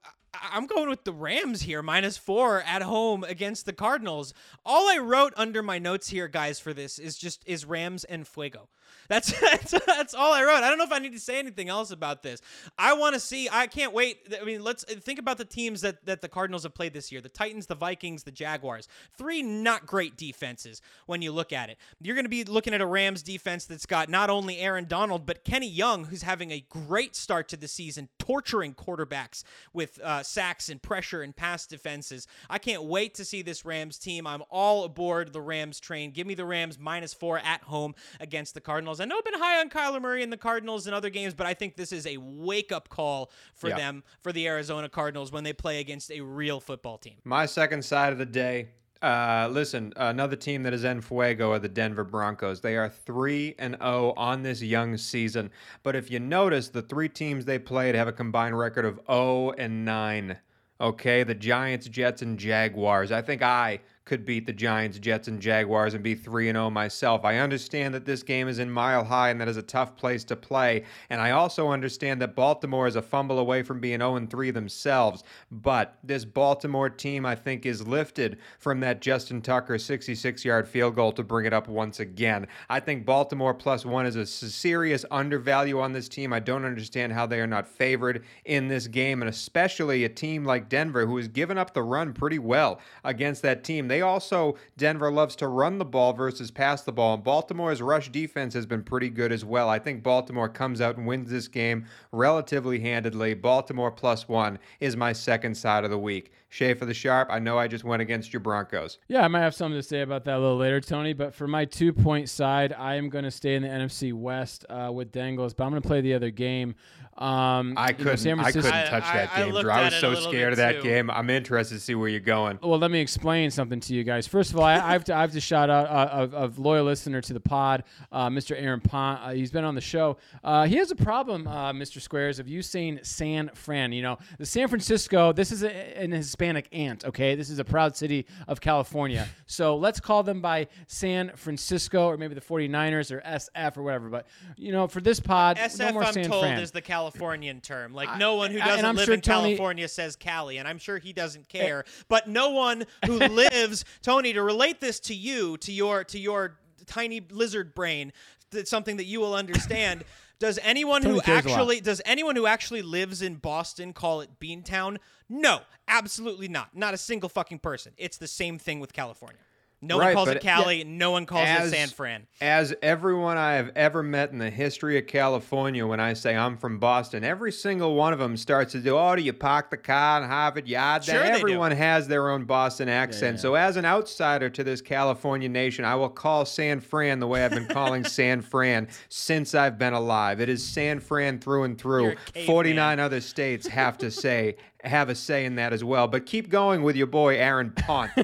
[0.51, 4.35] I'm going with the Rams here, minus four at home against the Cardinals.
[4.67, 8.26] All I wrote under my notes here, guys, for this is just is Rams and
[8.26, 8.68] Fuego.
[9.09, 10.63] That's that's, that's all I wrote.
[10.63, 12.41] I don't know if I need to say anything else about this.
[12.79, 13.49] I want to see.
[13.51, 14.35] I can't wait.
[14.41, 17.21] I mean, let's think about the teams that that the Cardinals have played this year:
[17.21, 18.89] the Titans, the Vikings, the Jaguars.
[19.17, 21.79] Three not great defenses when you look at it.
[22.01, 25.27] You're going to be looking at a Rams defense that's got not only Aaron Donald
[25.27, 30.23] but Kenny Young, who's having a great start to the season, torturing quarterbacks with uh,
[30.23, 32.27] sacks and pressure and pass defenses.
[32.49, 34.27] I can't wait to see this Rams team.
[34.27, 36.11] I'm all aboard the Rams train.
[36.11, 38.84] Give me the Rams minus four at home against the Cardinals.
[39.01, 41.47] I know I've been high on Kyler Murray and the Cardinals in other games, but
[41.47, 43.76] I think this is a wake up call for Yeah.
[43.76, 47.14] them, for the Arizona Cardinals, when they play against a real football team.
[47.24, 48.68] My second side of the day.
[49.03, 52.62] Uh, listen, another team that is en fuego are the Denver Broncos.
[52.62, 55.51] They are three and zero on this young season.
[55.82, 59.51] But if you notice, the three teams they played have a combined record of zero
[59.59, 60.39] and nine.
[60.80, 63.12] Okay, the Giants, Jets, and Jaguars.
[63.12, 67.25] I think I could beat the Giants, Jets, and Jaguars and be 3 0 myself.
[67.25, 70.25] I understand that this game is in Mile High and that is a tough place
[70.25, 70.85] to play.
[71.09, 75.25] And I also understand that Baltimore is a fumble away from being 0 3 themselves.
[75.51, 80.95] But this Baltimore team, I think, is lifted from that Justin Tucker 66 yard field
[80.95, 82.47] goal to bring it up once again.
[82.69, 86.33] I think Baltimore plus one is a serious undervalue on this team.
[86.33, 90.45] I don't understand how they are not favored in this game, and especially a team
[90.45, 93.89] like Denver, who has given up the run pretty well against that team.
[93.89, 98.11] They also, Denver loves to run the ball versus pass the ball, and Baltimore's rush
[98.11, 99.69] defense has been pretty good as well.
[99.69, 103.35] I think Baltimore comes out and wins this game relatively handedly.
[103.35, 106.33] Baltimore plus one is my second side of the week.
[106.55, 108.99] Schaefer the Sharp, I know I just went against your Broncos.
[109.09, 111.13] Yeah, I might have something to say about that a little later, Tony.
[111.13, 114.65] But for my two point side, I am going to stay in the NFC West
[114.71, 116.77] uh, with Dangles, but I'm going to play the other game.
[117.17, 118.17] Um, I you know, couldn't.
[118.19, 119.71] San I couldn't touch that I game, looked Drew.
[119.73, 120.83] I at was so scared of that too.
[120.83, 121.11] game.
[121.11, 122.59] I'm interested to see where you're going.
[122.62, 124.27] Well, let me explain something to you guys.
[124.27, 126.59] First of all, I, I have to I have to shout out uh, of, of
[126.59, 128.61] loyal listener to the pod, uh, Mr.
[128.61, 129.21] Aaron Pont.
[129.23, 130.17] Uh, he's been on the show.
[130.43, 132.01] Uh, he has a problem, uh, Mr.
[132.01, 133.93] Squares, of you saying San Fran.
[133.93, 135.33] You know, the San Francisco.
[135.33, 137.05] This is a, an Hispanic ant.
[137.05, 139.29] Okay, this is a proud city of California.
[139.47, 144.09] So let's call them by San Francisco or maybe the 49ers or SF or whatever.
[144.09, 146.59] But you know, for this pod, SF, no more I'm San told, Fran.
[146.61, 146.81] is the
[147.13, 147.93] Californian term.
[147.95, 150.99] Like no one who doesn't live sure in Tony- California says Cali, and I'm sure
[150.99, 151.85] he doesn't care.
[152.09, 156.59] but no one who lives, Tony, to relate this to you, to your to your
[156.87, 158.13] tiny lizard brain,
[158.51, 160.05] that's something that you will understand.
[160.41, 161.47] Does anyone who Tony lot.
[161.47, 164.99] actually does anyone who actually lives in Boston call it Beantown?
[165.29, 166.77] No, absolutely not.
[166.77, 167.93] Not a single fucking person.
[167.97, 169.39] It's the same thing with California.
[169.87, 170.85] No one calls it Cali.
[170.85, 172.26] No one calls As- it San Fran.
[172.41, 176.57] As everyone I have ever met in the history of California, when I say I'm
[176.57, 179.76] from Boston, every single one of them starts to do, oh, do you park the
[179.76, 181.05] car in Harvard Yard?
[181.05, 181.37] Sure they do.
[181.37, 183.41] everyone has their own Boston accent.
[183.41, 187.45] So as an outsider to this California nation, I will call San Fran the way
[187.45, 190.41] I've been calling San Fran since I've been alive.
[190.41, 192.11] It is San Fran through and through.
[192.12, 192.47] a caveman.
[192.47, 196.09] 49 other states have to say, have a say in that as well.
[196.09, 198.11] But keep going with your boy, Aaron Pont.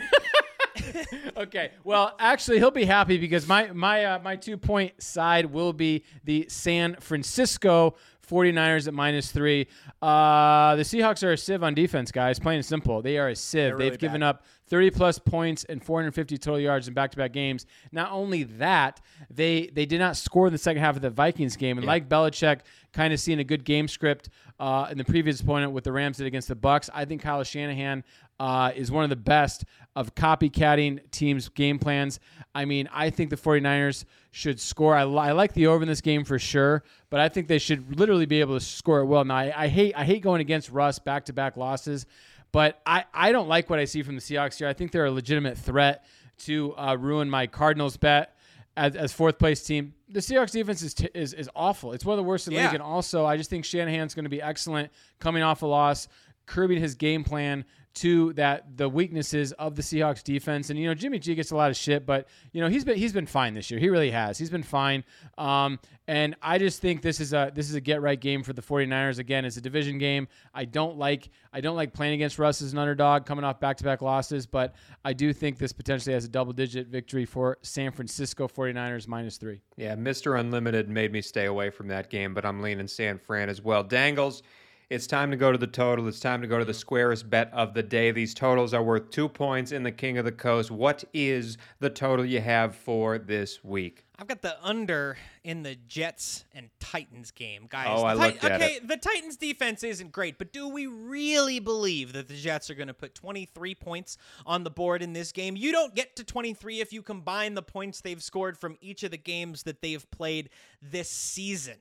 [1.36, 1.70] Okay.
[1.84, 6.04] Well, actually, he'll be happy because my my uh, my two point side will be
[6.24, 7.94] the San Francisco
[8.30, 9.66] 49ers at minus three.
[10.00, 12.38] Uh, the Seahawks are a sieve on defense, guys.
[12.38, 13.72] Plain and simple, they are a sieve.
[13.72, 17.66] really They've given up 30 plus points and 450 total yards in back-to-back games.
[17.90, 19.00] Not only that,
[19.30, 22.08] they they did not score in the second half of the Vikings game, and like
[22.08, 22.60] Belichick,
[22.92, 24.28] kind of seeing a good game script
[24.58, 26.88] uh, in the previous opponent with the Rams did against the Bucs.
[26.94, 28.04] I think Kyle Shanahan
[28.40, 29.64] uh, is one of the best
[29.94, 32.18] of copycatting teams' game plans.
[32.54, 34.96] I mean, I think the 49ers should score.
[34.96, 37.98] I, I like the over in this game for sure, but I think they should
[37.98, 39.24] literally be able to score it well.
[39.24, 42.06] Now, I, I hate I hate going against Russ back to back losses,
[42.50, 44.68] but I, I don't like what I see from the Seahawks here.
[44.68, 46.04] I think they're a legitimate threat
[46.44, 48.34] to uh, ruin my Cardinals bet
[48.76, 49.92] as, as fourth place team.
[50.08, 51.92] The Seahawks defense is, t- is is awful.
[51.92, 52.66] It's one of the worst in the Yeah.
[52.66, 56.08] league, and also I just think Shanahan's going to be excellent coming off a loss,
[56.46, 60.70] curbing his game plan to that the weaknesses of the Seahawks defense.
[60.70, 62.96] And you know Jimmy G gets a lot of shit, but you know he's been
[62.96, 63.80] he's been fine this year.
[63.80, 64.38] He really has.
[64.38, 65.04] He's been fine.
[65.38, 68.52] Um, and I just think this is a this is a get right game for
[68.52, 69.18] the 49ers.
[69.18, 70.28] Again, it's a division game.
[70.52, 73.76] I don't like I don't like playing against Russ as an underdog coming off back
[73.76, 74.74] to back losses, but
[75.04, 79.36] I do think this potentially has a double digit victory for San Francisco 49ers minus
[79.36, 79.60] three.
[79.76, 80.38] Yeah, Mr.
[80.38, 83.82] Unlimited made me stay away from that game, but I'm leaning San Fran as well.
[83.82, 84.42] Dangles,
[84.90, 86.08] it's time to go to the total.
[86.08, 88.10] It's time to go to the squarest bet of the day.
[88.10, 90.68] These totals are worth two points in the King of the Coast.
[90.72, 94.04] What is the total you have for this week?
[94.18, 97.86] I've got the under in the Jets and Titans game, guys.
[97.88, 98.88] Oh, I Ti- looked at okay, it.
[98.88, 102.88] the Titans defense isn't great, but do we really believe that the Jets are going
[102.88, 105.56] to put 23 points on the board in this game?
[105.56, 109.12] You don't get to 23 if you combine the points they've scored from each of
[109.12, 110.50] the games that they've played
[110.82, 111.76] this season.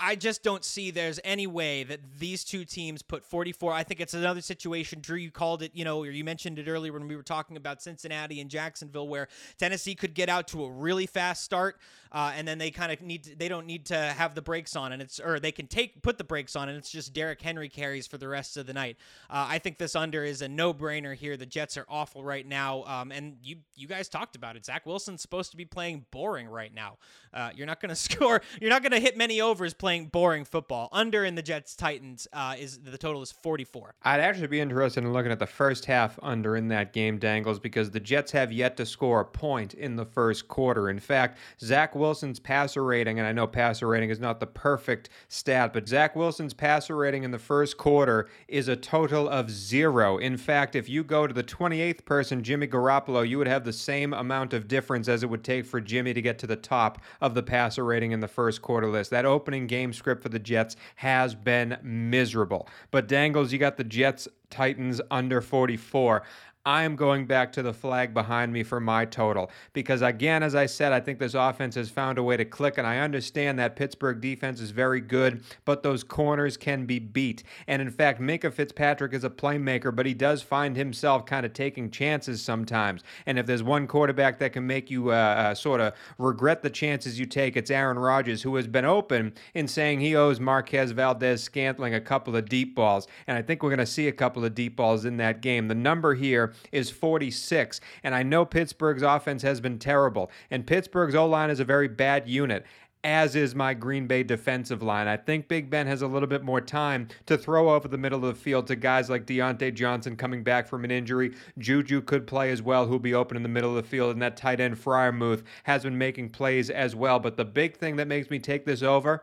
[0.00, 3.72] I just don't see there's any way that these two teams put 44.
[3.72, 5.00] I think it's another situation.
[5.00, 7.56] Drew, you called it, you know, or you mentioned it earlier when we were talking
[7.56, 9.26] about Cincinnati and Jacksonville, where
[9.58, 11.80] Tennessee could get out to a really fast start,
[12.12, 14.76] uh, and then they kind of need, to, they don't need to have the brakes
[14.76, 17.40] on, and it's, or they can take, put the brakes on, and it's just Derrick
[17.40, 18.96] Henry carries for the rest of the night.
[19.30, 21.36] Uh, I think this under is a no brainer here.
[21.36, 24.64] The Jets are awful right now, um, and you, you guys talked about it.
[24.64, 26.98] Zach Wilson's supposed to be playing boring right now.
[27.32, 30.44] Uh, you're not going to score, you're not going to hit many overs playing boring
[30.44, 30.88] football.
[30.92, 33.94] Under in the Jets Titans uh, is the total is 44.
[34.02, 37.58] I'd actually be interested in looking at the first half under in that game, Dangles,
[37.58, 40.90] because the Jets have yet to score a point in the first quarter.
[40.90, 45.10] In fact, Zach Wilson's passer rating, and I know passer rating is not the perfect
[45.28, 50.16] stat, but Zach Wilson's passer rating in the first quarter is a total of zero.
[50.16, 53.72] In fact, if you go to the 28th person, Jimmy Garoppolo, you would have the
[53.72, 57.02] same amount of difference as it would take for Jimmy to get to the top
[57.20, 59.10] of the passer rating in the first quarter list.
[59.10, 62.68] That opening game script for the Jets has been miserable.
[62.90, 66.22] But Dangles, you got the Jets Titans under 44.
[66.68, 70.54] I am going back to the flag behind me for my total because, again, as
[70.54, 73.58] I said, I think this offense has found a way to click, and I understand
[73.58, 77.42] that Pittsburgh defense is very good, but those corners can be beat.
[77.68, 81.54] And in fact, Minkah Fitzpatrick is a playmaker, but he does find himself kind of
[81.54, 83.02] taking chances sometimes.
[83.24, 86.68] And if there's one quarterback that can make you uh, uh, sort of regret the
[86.68, 90.90] chances you take, it's Aaron Rodgers, who has been open in saying he owes Marquez
[90.90, 93.06] Valdes-Scantling a couple of deep balls.
[93.26, 95.68] And I think we're going to see a couple of deep balls in that game.
[95.68, 97.80] The number here is 46.
[98.02, 101.88] And I know Pittsburgh's offense has been terrible, and Pittsburgh's O line is a very
[101.88, 102.64] bad unit.
[103.04, 105.06] As is my Green Bay defensive line.
[105.06, 108.24] I think Big Ben has a little bit more time to throw over the middle
[108.24, 111.32] of the field to guys like Diontae Johnson coming back from an injury.
[111.58, 114.10] Juju could play as well, who'll be open in the middle of the field.
[114.10, 117.20] And that tight end Freiermuth has been making plays as well.
[117.20, 119.22] But the big thing that makes me take this over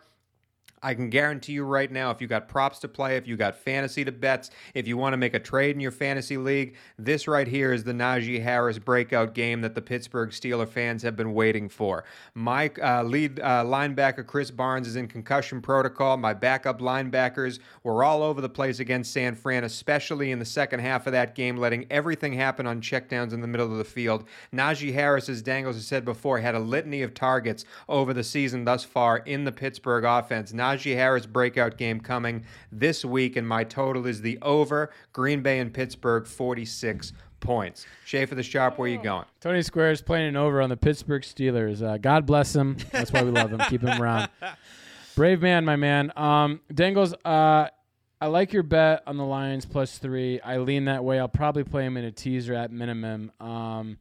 [0.85, 3.57] I can guarantee you right now, if you got props to play, if you got
[3.57, 7.27] fantasy to bets, if you want to make a trade in your fantasy league, this
[7.27, 11.33] right here is the Najee Harris breakout game that the Pittsburgh Steeler fans have been
[11.33, 12.03] waiting for.
[12.35, 16.17] My uh, lead uh, linebacker, Krys Barnes, is in concussion protocol.
[16.17, 20.81] My backup linebackers were all over the place against San Fran, especially in the second
[20.81, 24.23] half of that game, letting everything happen on checkdowns in the middle of the field.
[24.53, 28.65] Najee Harris, as Dangles has said before, had a litany of targets over the season
[28.65, 30.51] thus far in the Pittsburgh offense.
[30.51, 35.59] Najee Harris breakout game coming this week, and my total is the over Green Bay
[35.59, 37.85] and Pittsburgh 46 points.
[38.05, 39.25] Schaefer the Sharp, where are you going?
[39.39, 41.81] Tony Squares playing an over on the Pittsburgh Steelers.
[41.81, 42.77] Uh, God bless him.
[42.91, 43.59] That's why we love him.
[43.69, 44.29] Keep him around.
[45.15, 46.11] Brave man, my man.
[46.17, 47.69] Um, Dangles, uh,
[48.19, 50.41] I like your bet on the Lions plus three.
[50.41, 51.19] I lean that way.
[51.19, 53.31] I'll probably play him in a teaser at minimum.
[53.39, 53.97] Um,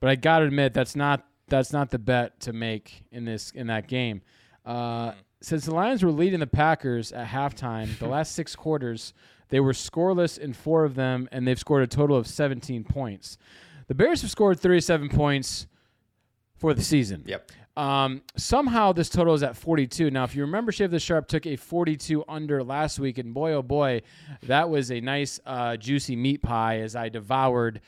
[0.00, 3.68] but I gotta admit that's not that's not the bet to make in this in
[3.68, 4.22] that game.
[4.64, 9.12] Uh, since the Lions were leading the Packers at halftime, the last six quarters
[9.48, 13.38] they were scoreless in four of them, and they've scored a total of 17 points.
[13.86, 15.66] The Bears have scored 37 points
[16.56, 17.22] for the season.
[17.26, 17.52] Yep.
[17.76, 20.10] Um, somehow this total is at 42.
[20.10, 23.52] Now, if you remember, Shave the Sharp took a 42 under last week, and boy,
[23.52, 24.02] oh boy,
[24.44, 27.82] that was a nice, uh, juicy meat pie as I devoured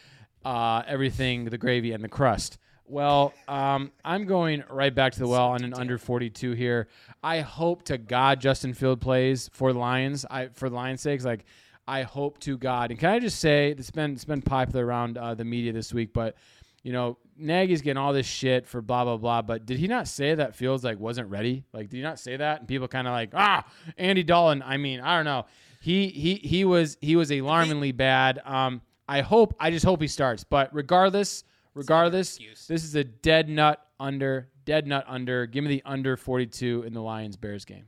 [0.45, 2.59] uh, everything, the gravy and the crust.
[2.89, 6.89] Well, um, I'm going right back to the well on an under 42 here.
[7.23, 10.25] I hope to God Justin Field plays for the Lions.
[10.31, 11.45] I for the Lions' sakes, like
[11.87, 12.91] I hope to God.
[12.91, 15.93] And can I just say, it's been it's been popular around uh, the media this
[15.93, 16.37] week, but
[16.83, 19.43] you know, Nagy's getting all this shit for blah blah blah.
[19.43, 21.65] But did he not say that Fields like wasn't ready?
[21.73, 22.61] Like, did he not say that?
[22.61, 23.65] And people kind of like, ah,
[23.97, 24.63] Andy Dalton.
[24.63, 25.47] I mean, I don't know.
[25.81, 28.41] He he he was he was alarmingly bad.
[28.45, 30.45] Um, I hope I just hope he starts.
[30.45, 32.39] But regardless, regardless,
[32.69, 35.47] this is a dead nut under, dead nut under.
[35.47, 37.87] Give me the under 42 in the Lions Bears game.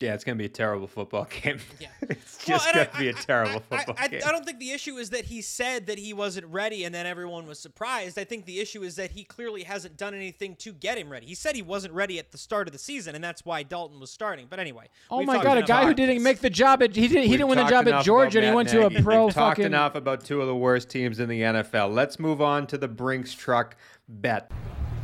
[0.00, 1.58] Yeah, it's gonna be a terrible football game.
[1.80, 1.88] Yeah.
[2.02, 4.20] it's just and gonna be a terrible I, football I, game.
[4.24, 7.04] I don't think the issue is that he said that he wasn't ready and then
[7.04, 8.16] everyone was surprised.
[8.16, 11.26] I think the issue is that he clearly hasn't done anything to get him ready.
[11.26, 13.98] He said he wasn't ready at the start of the season, and that's why Dalton
[13.98, 14.46] was starting.
[14.48, 14.88] But anyway.
[15.10, 17.38] Oh my God, a guy who didn't make the job at he didn't he We've
[17.38, 19.02] didn't win the job at Georgia and he Matt went to a Nagy.
[19.02, 19.66] pro We've talked fucking.
[19.66, 21.92] enough about two of the worst teams in the NFL.
[21.92, 23.76] Let's move on to the Brinks truck
[24.08, 24.50] bet.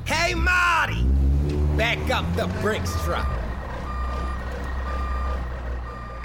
[0.04, 1.02] Hey, Marty!
[1.76, 3.26] Back up the Brinks truck.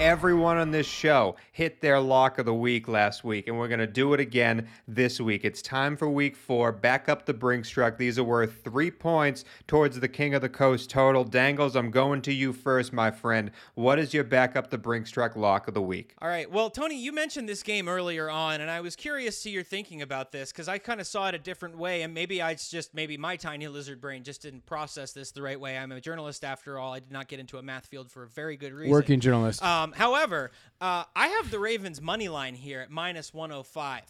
[0.00, 3.80] Everyone on this show hit their lock of the week last week, and we're going
[3.80, 5.44] to do it again this week.
[5.44, 6.72] It's time for week four.
[6.72, 7.98] Back up the Brinks truck.
[7.98, 11.22] These are worth three points towards the King of the Coast total.
[11.22, 13.50] Dangles, I'm going to you first, my friend.
[13.74, 16.14] What is your back up the Brinks truck lock of the week?
[16.22, 16.50] All right.
[16.50, 20.00] Well, Tony, you mentioned this game earlier on, and I was curious to your thinking
[20.00, 22.94] about this because I kind of saw it a different way, and maybe I just
[22.94, 25.76] maybe my tiny lizard brain just didn't process this the right way.
[25.76, 26.94] I'm a journalist after all.
[26.94, 28.90] I did not get into a math field for a very good reason.
[28.90, 29.62] Working journalist.
[29.62, 34.02] Um, however, uh, I have the Ravens money line here at minus 105.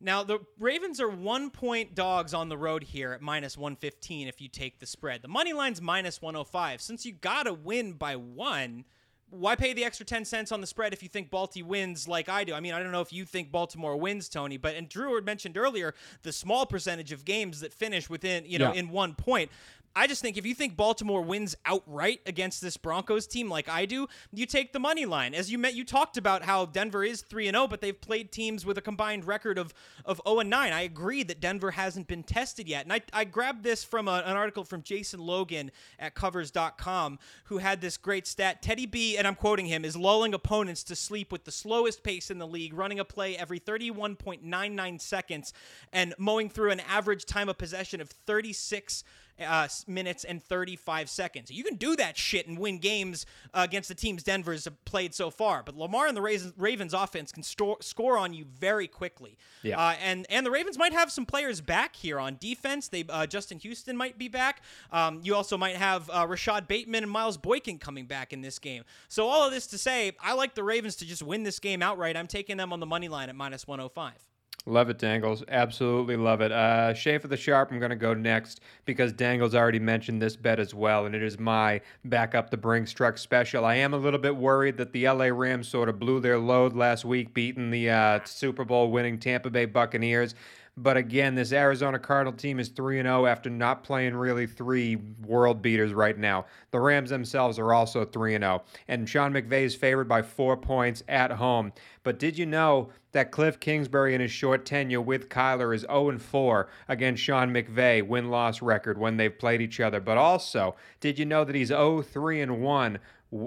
[0.00, 4.40] Now the Ravens are one point dogs on the road here at minus 115 if
[4.40, 5.22] you take the spread.
[5.22, 6.80] The money line's minus 105.
[6.80, 8.84] Since you gotta win by one,
[9.30, 12.28] why pay the extra 10 cents on the spread if you think Balti wins like
[12.30, 12.54] I do?
[12.54, 15.24] I mean, I don't know if you think Baltimore wins, Tony, but and Drew had
[15.26, 18.78] mentioned earlier the small percentage of games that finish within, you know, Yeah.
[18.80, 19.50] in one point.
[19.98, 23.84] I just think if you think Baltimore wins outright against this Broncos team like I
[23.84, 25.34] do, you take the money line.
[25.34, 28.30] As you met, you talked about how Denver is three and zero, but they've played
[28.30, 29.74] teams with a combined record of
[30.04, 30.72] of zero and nine.
[30.72, 34.22] I agree that Denver hasn't been tested yet, and I, I grabbed this from a,
[34.24, 38.62] an article from Jason Logan at Covers.com, who had this great stat.
[38.62, 42.30] Teddy B, and I'm quoting him, is lulling opponents to sleep with the slowest pace
[42.30, 45.52] in the league, running a play every 31.99 seconds,
[45.92, 49.02] and mowing through an average time of possession of 36
[49.40, 51.50] uh, minutes and 35 seconds.
[51.50, 55.30] You can do that shit and win games uh, against the teams Denver's played so
[55.30, 55.62] far.
[55.62, 59.36] But Lamar and the Ravens, Ravens offense can store, score on you very quickly.
[59.62, 59.78] Yeah.
[59.78, 62.88] Uh, and and the Ravens might have some players back here on defense.
[62.88, 64.62] They uh, Justin Houston might be back.
[64.92, 68.58] Um, you also might have uh, Rashod Bateman and Miles Boykin coming back in this
[68.58, 68.84] game.
[69.08, 71.82] So all of this to say, I like the Ravens to just win this game
[71.82, 72.16] outright.
[72.16, 74.27] I'm taking them on the money line at minus 105.
[74.68, 75.42] Love it, Dangles.
[75.48, 76.52] Absolutely love it.
[76.52, 80.60] Uh, Schaefer the Sharp, I'm going to go next because Dangles already mentioned this bet
[80.60, 83.64] as well, and it is my back up the Brinks truck special.
[83.64, 86.76] I am a little bit worried that the LA Rams sort of blew their load
[86.76, 90.34] last week, beating the uh, Super Bowl winning Tampa Bay Buccaneers.
[90.80, 95.60] But again, this Arizona Cardinal team is 3 0 after not playing really three world
[95.60, 96.46] beaters right now.
[96.70, 98.62] The Rams themselves are also 3 0.
[98.86, 101.72] And Sean McVay is favored by four points at home.
[102.04, 106.16] But did you know that Cliff Kingsbury in his short tenure with Kyler is 0
[106.16, 110.00] 4 against Sean McVay win loss record when they've played each other?
[110.00, 112.98] But also, did you know that he's 0 3 1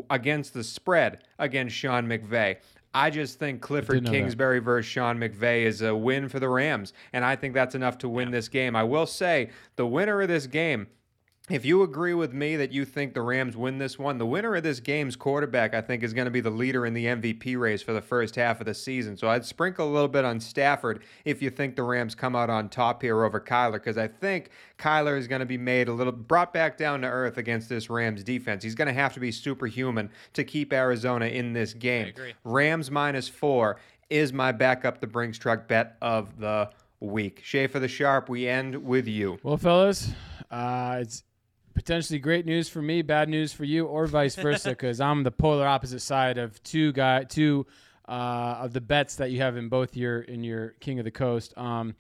[0.10, 2.58] against the spread against Sean McVay?
[2.94, 4.18] I just think Clifford know that.
[4.18, 7.98] Kingsbury versus Sean McVay is a win for the Rams, and I think that's enough
[8.00, 8.76] to win this game.
[8.76, 10.88] I will say the winner of this game.
[11.50, 14.56] If you agree with me that you think the Rams win this one, the winner
[14.56, 17.60] of this game's quarterback, I think, is going to be the leader in the MVP
[17.60, 19.18] race for the first half of the season.
[19.18, 22.50] So I'd sprinkle a little bit on Stafford if you think the Rams come out
[22.52, 25.94] on top here over Kyler, because I think Kyler is going to be made a
[25.94, 28.64] little brought back down to earth against this Rams defense.
[28.64, 32.10] He's going to have to be superhuman to keep Arizona in this game.
[32.10, 32.34] agree.
[32.44, 33.78] Rams minus four
[34.12, 36.70] is my backup the Brinks truck bet of the
[37.00, 37.42] week.
[37.44, 39.40] Schaefer the Sharp, we end with you.
[39.44, 40.12] Well, fellas,
[40.52, 41.24] uh, it's
[41.74, 45.32] potentially great news for me, bad news for you, or vice versa, because I'm the
[45.32, 47.66] polar opposite side of two guy two
[48.08, 51.12] uh, of the bets that you have in both your in your King of the
[51.12, 51.58] Coast.
[51.58, 51.96] Um,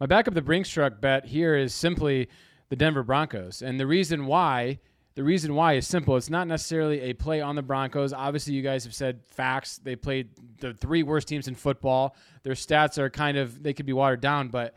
[0.00, 2.28] my backup the Brinks truck bet here is simply
[2.68, 4.78] the Denver Broncos, and the reason why.
[5.16, 6.16] The reason why is simple.
[6.16, 8.12] It's not necessarily a play on the Broncos.
[8.12, 9.78] Obviously, you guys have said facts.
[9.78, 12.16] They played the three worst teams in football.
[12.42, 14.74] Their stats are kind of they could be watered down, but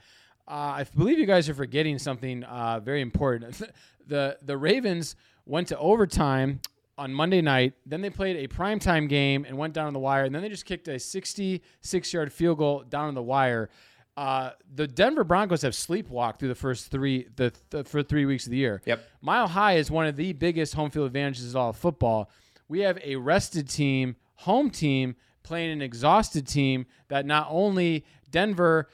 [0.48, 3.62] uh, I believe you guys are forgetting something uh, very important.
[4.08, 6.60] the The Ravens went to overtime
[6.98, 7.74] on Monday night.
[7.86, 10.26] Then they played a primetime game and went down on the wire.
[10.26, 13.70] And then they just kicked a 66 yard field goal down on the wire.
[14.16, 18.46] Uh, the Denver Broncos have sleepwalked through the first three the, the for three weeks
[18.46, 18.82] of the year.
[18.86, 19.08] Yep.
[19.22, 22.32] Mile High is one of the biggest home field advantages of all of football.
[22.68, 28.90] We have a rested team, home team, playing an exhausted team that not only Denver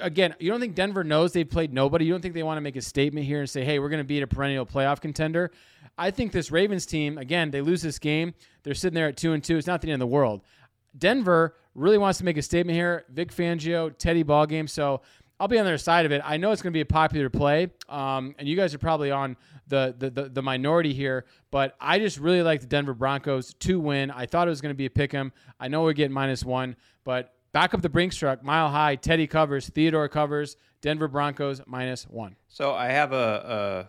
[0.00, 2.04] again, you don't think Denver knows they've played nobody.
[2.04, 3.98] You don't think they want to make a statement here and say, "Hey, we're going
[3.98, 5.50] to beat a perennial playoff contender."
[5.98, 8.34] I think this Ravens team, again, they lose this game.
[8.62, 9.56] They're sitting there at two and two.
[9.56, 10.42] It's not the end of the world.
[10.98, 13.04] Denver really wants to make a statement here.
[13.10, 14.68] Vic Fangio, Teddy Ballgame.
[14.68, 15.02] So
[15.38, 16.22] I'll be on their side of it.
[16.24, 19.10] I know it's going to be a popular play, um, and you guys are probably
[19.10, 19.36] on
[19.68, 21.26] the, the, the the minority here.
[21.50, 24.10] But I just really like the Denver Broncos to win.
[24.10, 25.32] I thought it was going to be a pick 'em.
[25.60, 28.96] I know we're getting minus one, but back up the Brinks truck, mile high.
[28.96, 30.58] Teddy covers, Theodore covers.
[30.82, 32.36] Denver Broncos minus one.
[32.48, 33.86] So I have a,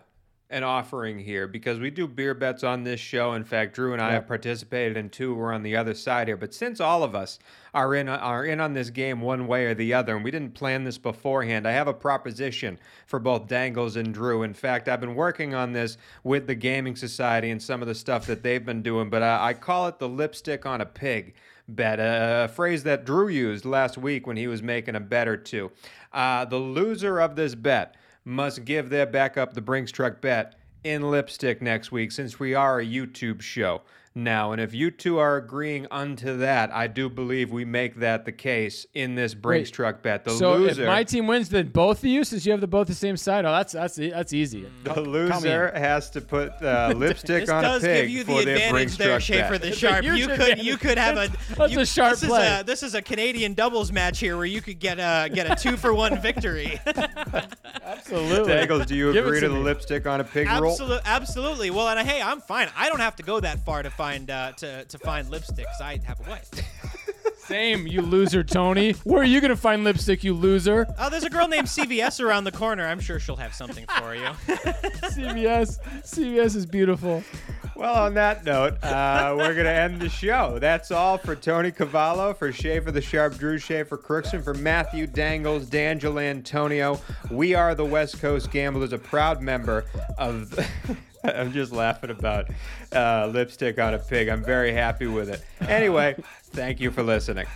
[0.48, 3.34] a an offering here because we do beer bets on this show.
[3.34, 5.34] In fact, Drew and I have participated in two.
[5.34, 7.38] We're on the other side here, but since all of us
[7.74, 10.54] are in are in on this game one way or the other, and we didn't
[10.54, 14.44] plan this beforehand, I have a proposition for both Dangles and Drew.
[14.44, 17.94] In fact, I've been working on this with the Gaming Society and some of the
[17.94, 21.34] stuff that they've been doing, but I, I call it the lipstick on a pig
[21.68, 25.36] bet, a phrase that Drew used last week when he was making a bet or
[25.36, 25.70] two.
[26.12, 27.94] Uh, the loser of this bet
[28.24, 30.54] must give their backup the Brinks truck bet
[30.84, 33.82] in lipstick next week since we are a YouTube show
[34.18, 34.52] now.
[34.52, 38.32] And if you two are agreeing unto that, I do believe we make that the
[38.32, 40.24] case in this Brinks Wait, truck bet.
[40.24, 42.66] The so loser, if my team wins, then both of you, since you have the
[42.66, 44.68] both the same side, oh, that's that's that's easy.
[44.84, 48.10] the Count me loser has to put uh, lipstick This on does a pig give
[48.10, 49.62] you for the their advantage Brinks there, truck Schaefer bet.
[49.62, 50.04] the Sharp.
[50.04, 50.64] You could advantage.
[50.66, 52.46] you could have a That's you- a sharp this play.
[52.46, 55.50] Is a, this is a Canadian doubles match here where you could get a get
[55.50, 56.80] a two for one victory.
[57.84, 58.52] Absolutely.
[58.52, 60.70] Dangles, do you Give agree to, to the lipstick on a pig rule?
[60.72, 61.70] Absolutely, absolutely.
[61.70, 62.68] Well, and hey, I'm fine.
[62.76, 65.80] I don't have to go that far to find uh, to to find lipsticks.
[65.80, 66.50] I have a wife.
[67.38, 68.92] Same, you loser, Tony.
[69.04, 70.86] Where are you gonna find lipstick, you loser?
[70.98, 72.86] Oh, there's a girl named CVS around the corner.
[72.86, 74.26] I'm sure she'll have something for you.
[75.08, 75.78] CVS.
[76.02, 77.22] CVS is beautiful.
[77.78, 80.58] Well, on that note, uh, we're going to end the show.
[80.58, 85.66] That's all for Tony Cavallo, for Schaefer the Sharp, Drew Schaefer Crookson, for Matthew Dangles,
[85.66, 87.00] D'Angelo Antonio.
[87.30, 89.84] We are the West Coast Gamblers, a proud member
[90.18, 90.58] of.
[91.22, 92.48] The I'm just laughing about
[92.92, 94.28] uh, lipstick on a pig.
[94.28, 95.42] I'm very happy with it.
[95.60, 96.16] Anyway,
[96.50, 97.46] thank you for listening.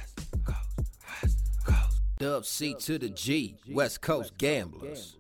[2.18, 5.16] Dub C to the G, West Coast Gamblers.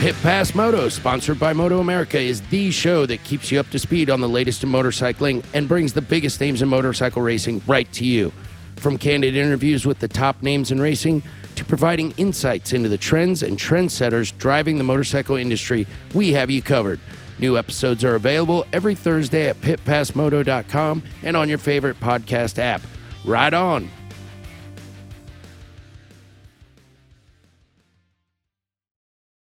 [0.00, 3.78] Pit Pass Moto, sponsored by Moto America, is the show that keeps you up to
[3.78, 7.92] speed on the latest in motorcycling and brings the biggest names in motorcycle racing right
[7.92, 8.32] to you.
[8.76, 11.22] From candid interviews with the top names in racing
[11.60, 16.62] to providing insights into the trends and trendsetters driving the motorcycle industry, we have you
[16.62, 16.98] covered.
[17.38, 22.80] New episodes are available every Thursday at pitpassmoto.com and on your favorite podcast app.
[23.26, 23.90] Ride on!